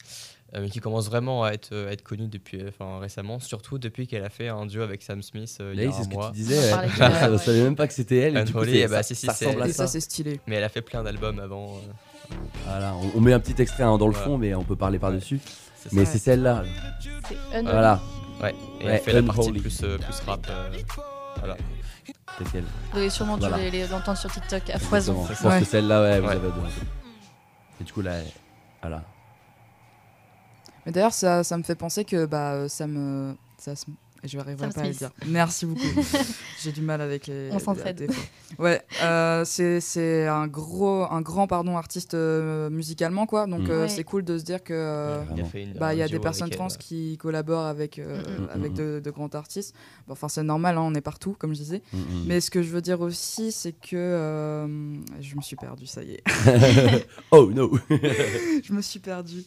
[0.55, 4.07] euh, mais qui commence vraiment à être, à être connue depuis, enfin, récemment, surtout depuis
[4.07, 6.05] qu'elle a fait un duo avec Sam Smith euh, il y Là, a c'est un
[6.05, 6.27] ce que mois.
[6.29, 6.55] tu disais.
[6.71, 7.39] L'heure, ça, ouais.
[7.39, 8.37] Je savais même pas que c'était elle.
[8.37, 9.93] Et du coup, bah, ça, si, si, ça c'est- ressemble à Et ça, ça.
[9.93, 10.41] c'est stylé.
[10.47, 11.77] Mais elle a fait plein d'albums avant.
[11.77, 12.35] euh,
[12.67, 14.27] Voilà, on, on met un petit extrait hein, dans le Voilà.
[14.27, 15.41] fond, mais on peut parler par-dessus.
[15.93, 16.65] Mais c'est celle-là.
[17.63, 18.01] Voilà,
[18.43, 19.61] Ouais, et Ouais, elle fait la partie Unholy.
[19.61, 20.47] plus, euh, plus rap.
[20.51, 20.71] euh,
[21.39, 21.57] voilà.
[22.39, 23.59] c'est quelle Vous avez sûrement dû Voilà.
[23.59, 25.25] les, les entendre sur TikTok à foison.
[25.31, 25.61] Je pense Ouais.
[25.61, 26.33] que celle-là, ouais, vous Ouais.
[26.35, 26.49] avez.
[27.81, 28.19] Et du coup, là,
[28.83, 29.03] voilà.
[30.87, 33.37] Mais d'ailleurs, ça, ça me fait penser que bah, euh, ça me.
[33.59, 33.73] Ça,
[34.25, 35.11] je n'arriverai pas à le dire.
[35.27, 35.81] Merci beaucoup.
[36.63, 37.51] J'ai du mal avec les.
[37.53, 38.11] On s'entraide.
[38.59, 43.47] Ouais, euh, c'est c'est un gros, un grand pardon artiste euh, musicalement quoi.
[43.47, 43.71] Donc Mm.
[43.71, 43.89] euh, Ouais.
[43.89, 46.19] c'est cool de se dire que euh, Ouais, Il a une- bah y a des
[46.21, 49.75] personnes trans euh, qui collaborent avec euh, Mm, mm, avec de, de grands artistes.
[50.07, 51.83] Bon, Enfin c'est normal, hein, on est partout comme je disais.
[52.27, 54.67] Mais ce que je veux dire aussi, c'est que euh,
[55.21, 56.23] je me suis perdue, ça y est.
[57.33, 59.45] oh no je me suis perdue.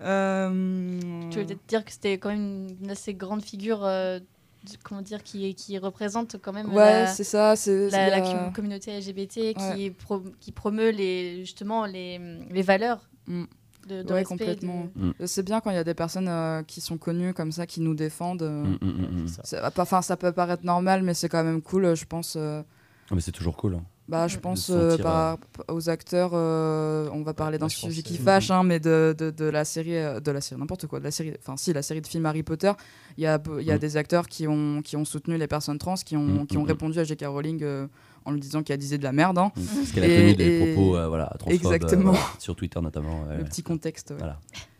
[0.00, 4.76] Euh, Tu veux peut-être dire que c'était quand même une assez grande figure, euh, de-
[4.82, 7.54] comment dire, qui, qui représente quand même Ouais, la, c'est ça.
[7.56, 9.54] C'est la, la communauté LGBT, Ouais.
[9.76, 12.18] qui, pro- qui promeut les, justement les,
[12.50, 13.44] les valeurs Mm.
[13.88, 14.90] de, de Ouais, complètement.
[14.96, 17.66] de- C'est bien quand il y a des personnes euh, qui sont connues comme ça,
[17.66, 18.42] qui nous défendent.
[18.42, 19.70] euh, Mm, mm, mm, mm.
[19.78, 22.34] Enfin, ça peut paraître normal, mais c'est quand même cool, euh, je pense.
[22.36, 22.62] euh,
[23.10, 23.74] Ah, mais c'est toujours cool.
[23.76, 23.84] hein.
[24.08, 25.38] Bah, je pense euh, par-
[25.68, 29.30] aux acteurs, euh, on va parler d'un sujet qui euh, fâche, hein, mais de, de,
[29.30, 31.80] de la série, euh, de la série n'importe quoi, de la série, enfin si la
[31.82, 32.72] série de films Harry Potter,
[33.16, 33.78] il y a, y a Mm.
[33.78, 36.64] des acteurs qui ont, qui ont soutenu les personnes trans, qui ont, Mm, qui ont
[36.64, 37.24] mm, répondu à J.K.
[37.26, 37.86] Rowling euh,
[38.26, 39.38] en lui disant qu'elle disait de la merde.
[39.38, 39.50] hein.
[39.54, 42.10] Parce qu'elle a tenu des propos euh, voilà, transphobes, euh, Exactement.
[42.12, 43.22] voilà, sur Twitter notamment.
[43.24, 43.48] ouais, Le ouais.
[43.48, 44.10] petit contexte.
[44.10, 44.16] ouais.
[44.18, 44.38] Voilà.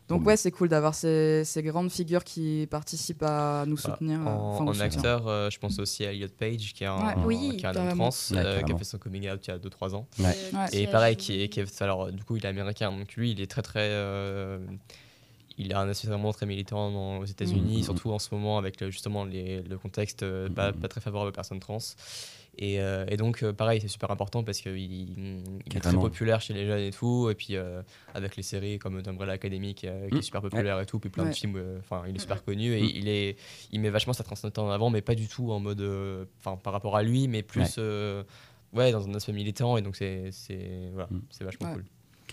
[0.08, 4.20] Donc ouais, c'est cool d'avoir ces, ces grandes figures qui participent à nous Bah, soutenir.
[4.20, 7.12] euh, En, enfin, acteur, euh, je pense aussi à Elliot Page, qui est un, Ouais.
[7.16, 9.46] un- Oui, qui est un homme trans, Ouais, euh, qui a fait son coming out
[9.46, 10.06] il y a 2-3 ans.
[10.18, 10.36] Ouais.
[10.52, 10.66] de- Ouais.
[10.82, 13.40] Et pareil, qui est, qui est- alors du coup il est américain, donc lui il
[13.40, 14.58] est très très, euh,
[15.56, 17.82] il a un aspect vraiment très militant dans- aux États-Unis, Mhm.
[17.84, 20.20] surtout en ce moment avec le- justement les- le contexte
[20.54, 20.80] pas, Mhm.
[20.80, 21.78] pas très favorable aux personnes trans.
[22.58, 26.40] Et, euh, et donc euh, pareil, c'est super important parce qu'il il est très populaire
[26.40, 27.82] chez les jeunes et tout, et puis euh,
[28.14, 31.24] avec les séries comme Umbrella Academy qui, qui est super populaire et tout, puis plein
[31.24, 32.90] de films, euh, enfin il est super connu et Mhm.
[32.94, 33.36] il est,
[33.72, 36.56] il met vachement sa transidentité en avant, mais pas du tout en mode, euh, enfin
[36.56, 37.68] par rapport à lui, mais plus Ouais.
[37.78, 38.22] euh,
[38.72, 41.74] ouais dans un aspect militant et donc c'est c'est voilà, c'est vachement Ouais.
[41.74, 41.84] cool.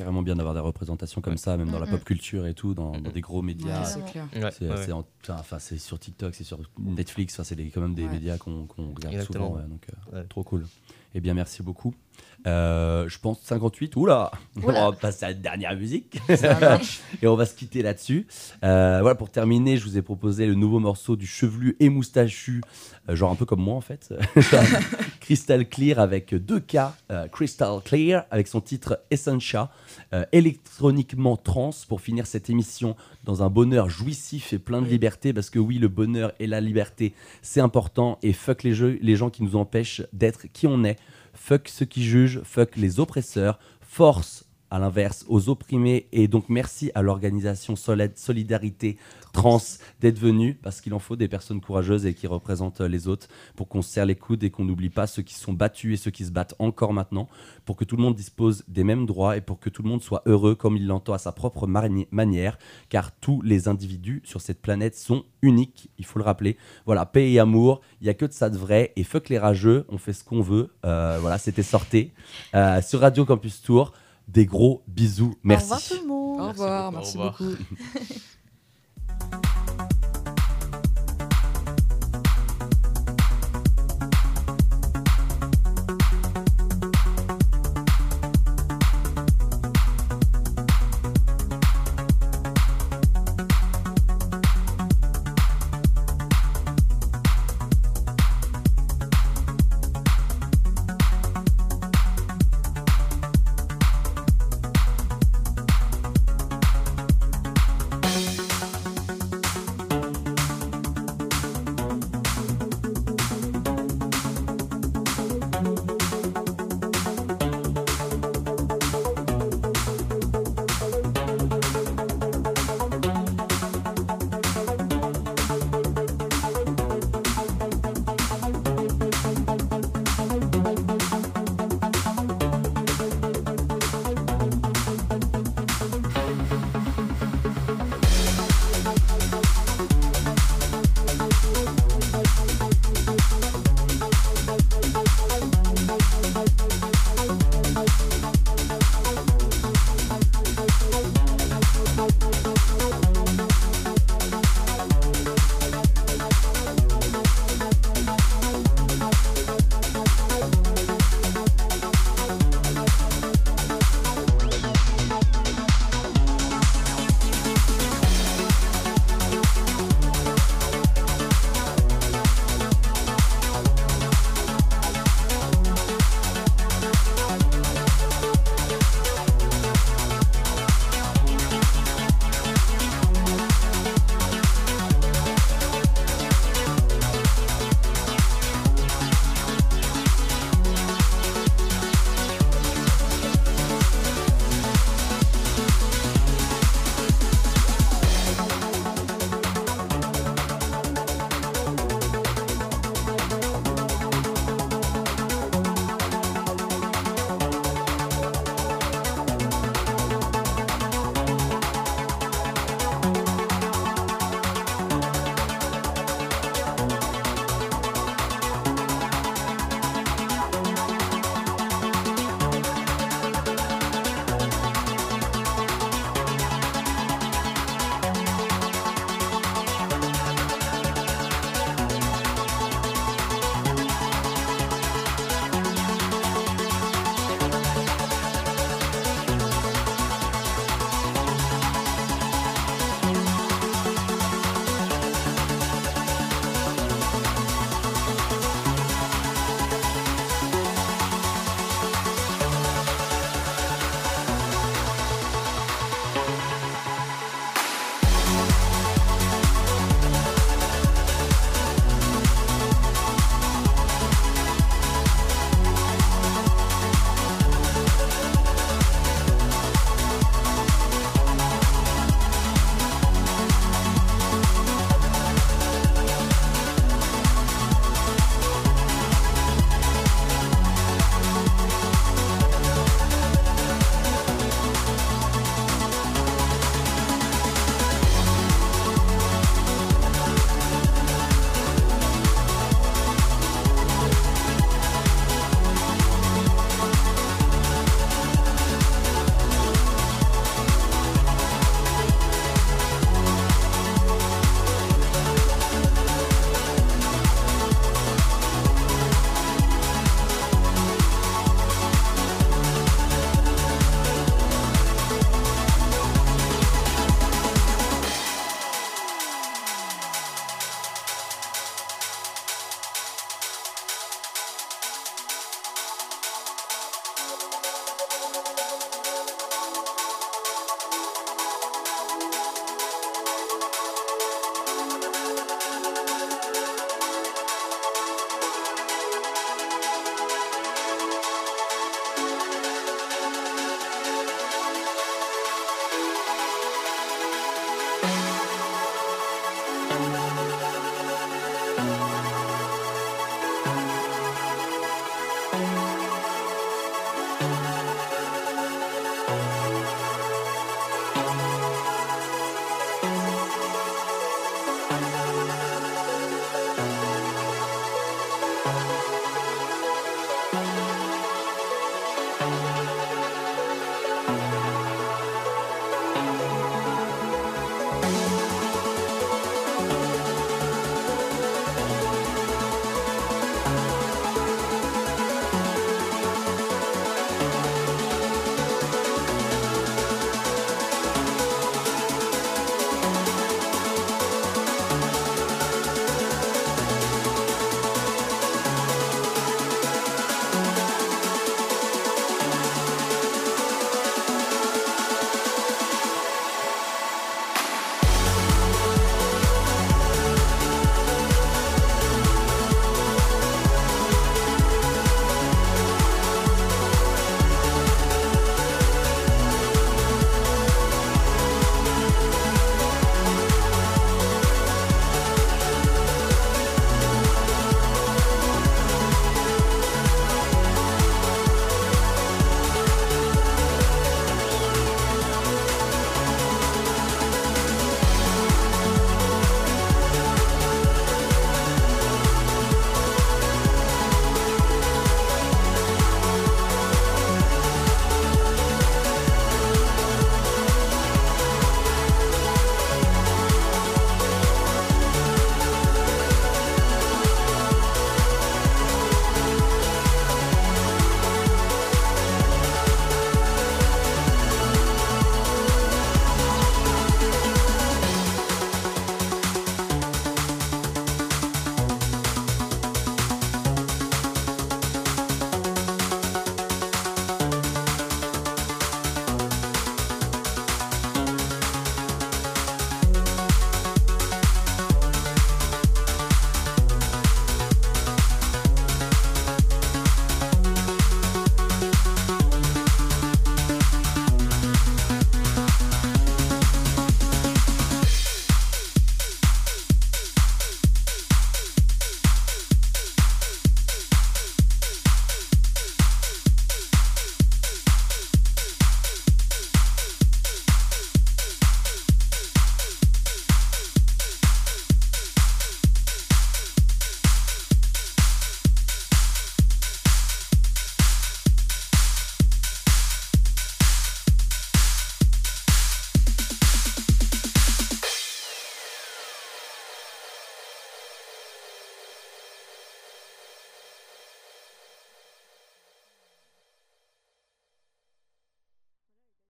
[0.02, 1.38] Carrément bien d'avoir des représentations comme Ouais.
[1.38, 3.84] ça, même dans la pop culture et tout, dans, dans des gros médias.
[3.84, 4.00] c'est
[4.52, 4.92] C'est c'est
[5.60, 8.12] c'est sur TikTok, c'est sur Netflix, c'est quand même des Ouais.
[8.14, 9.50] médias qu'on regarde Exactement.
[9.50, 9.56] souvent.
[9.62, 10.28] ouais, donc, euh, Ouais.
[10.28, 10.66] Trop cool.
[11.14, 11.94] Eh bien, merci beaucoup.
[12.48, 13.96] Euh, je pense 58.
[13.96, 14.32] Oula
[14.64, 14.88] Oula.
[14.88, 16.20] On va passer à la dernière musique.
[17.22, 18.26] Et on va se quitter là-dessus.
[18.64, 22.62] Euh, voilà, pour terminer, je vous ai proposé le nouveau morceau du chevelu et moustachu,
[23.10, 24.14] euh, genre un peu comme moi en fait.
[25.22, 29.70] Crystal Clear avec 2K, euh, Crystal Clear avec son titre Essentia,
[30.14, 35.32] euh, électroniquement trans pour finir cette émission dans un bonheur jouissif et plein de liberté
[35.32, 39.16] parce que oui, le bonheur et la liberté, c'est important et fuck les, jeux, les
[39.16, 40.98] gens qui nous empêchent d'être qui on est,
[41.34, 46.92] fuck ceux qui jugent, fuck les oppresseurs, force à l'inverse aux opprimés et donc merci
[46.96, 48.98] à l'organisation Solid- Solidarité
[49.34, 49.62] Trans
[50.02, 53.68] d'être venu parce qu'il en faut des personnes courageuses et qui représentent les autres pour
[53.70, 56.12] qu'on se serre les coudes et qu'on n'oublie pas ceux qui sont battus et ceux
[56.12, 57.30] qui se battent encore maintenant
[57.66, 60.02] pour que tout le monde dispose des mêmes droits et pour que tout le monde
[60.02, 62.58] soit heureux comme il l'entend à sa propre mani- manière
[62.90, 66.58] car tous les individus sur cette planète sont uniques, il faut le rappeler.
[66.86, 69.40] Voilà, paix et amour, il y a que de ça de vrai et fuck les
[69.40, 70.74] rageux, on fait ce qu'on veut.
[70.86, 72.12] Euh, voilà, c'était sorti
[72.54, 73.94] euh, sur Radio Campus Tour.
[74.34, 75.64] Des gros bisous, merci.
[75.72, 76.40] Au revoir tout le monde.
[76.40, 77.38] Au revoir, beaucoup, au merci revoir.
[77.38, 77.56] beaucoup.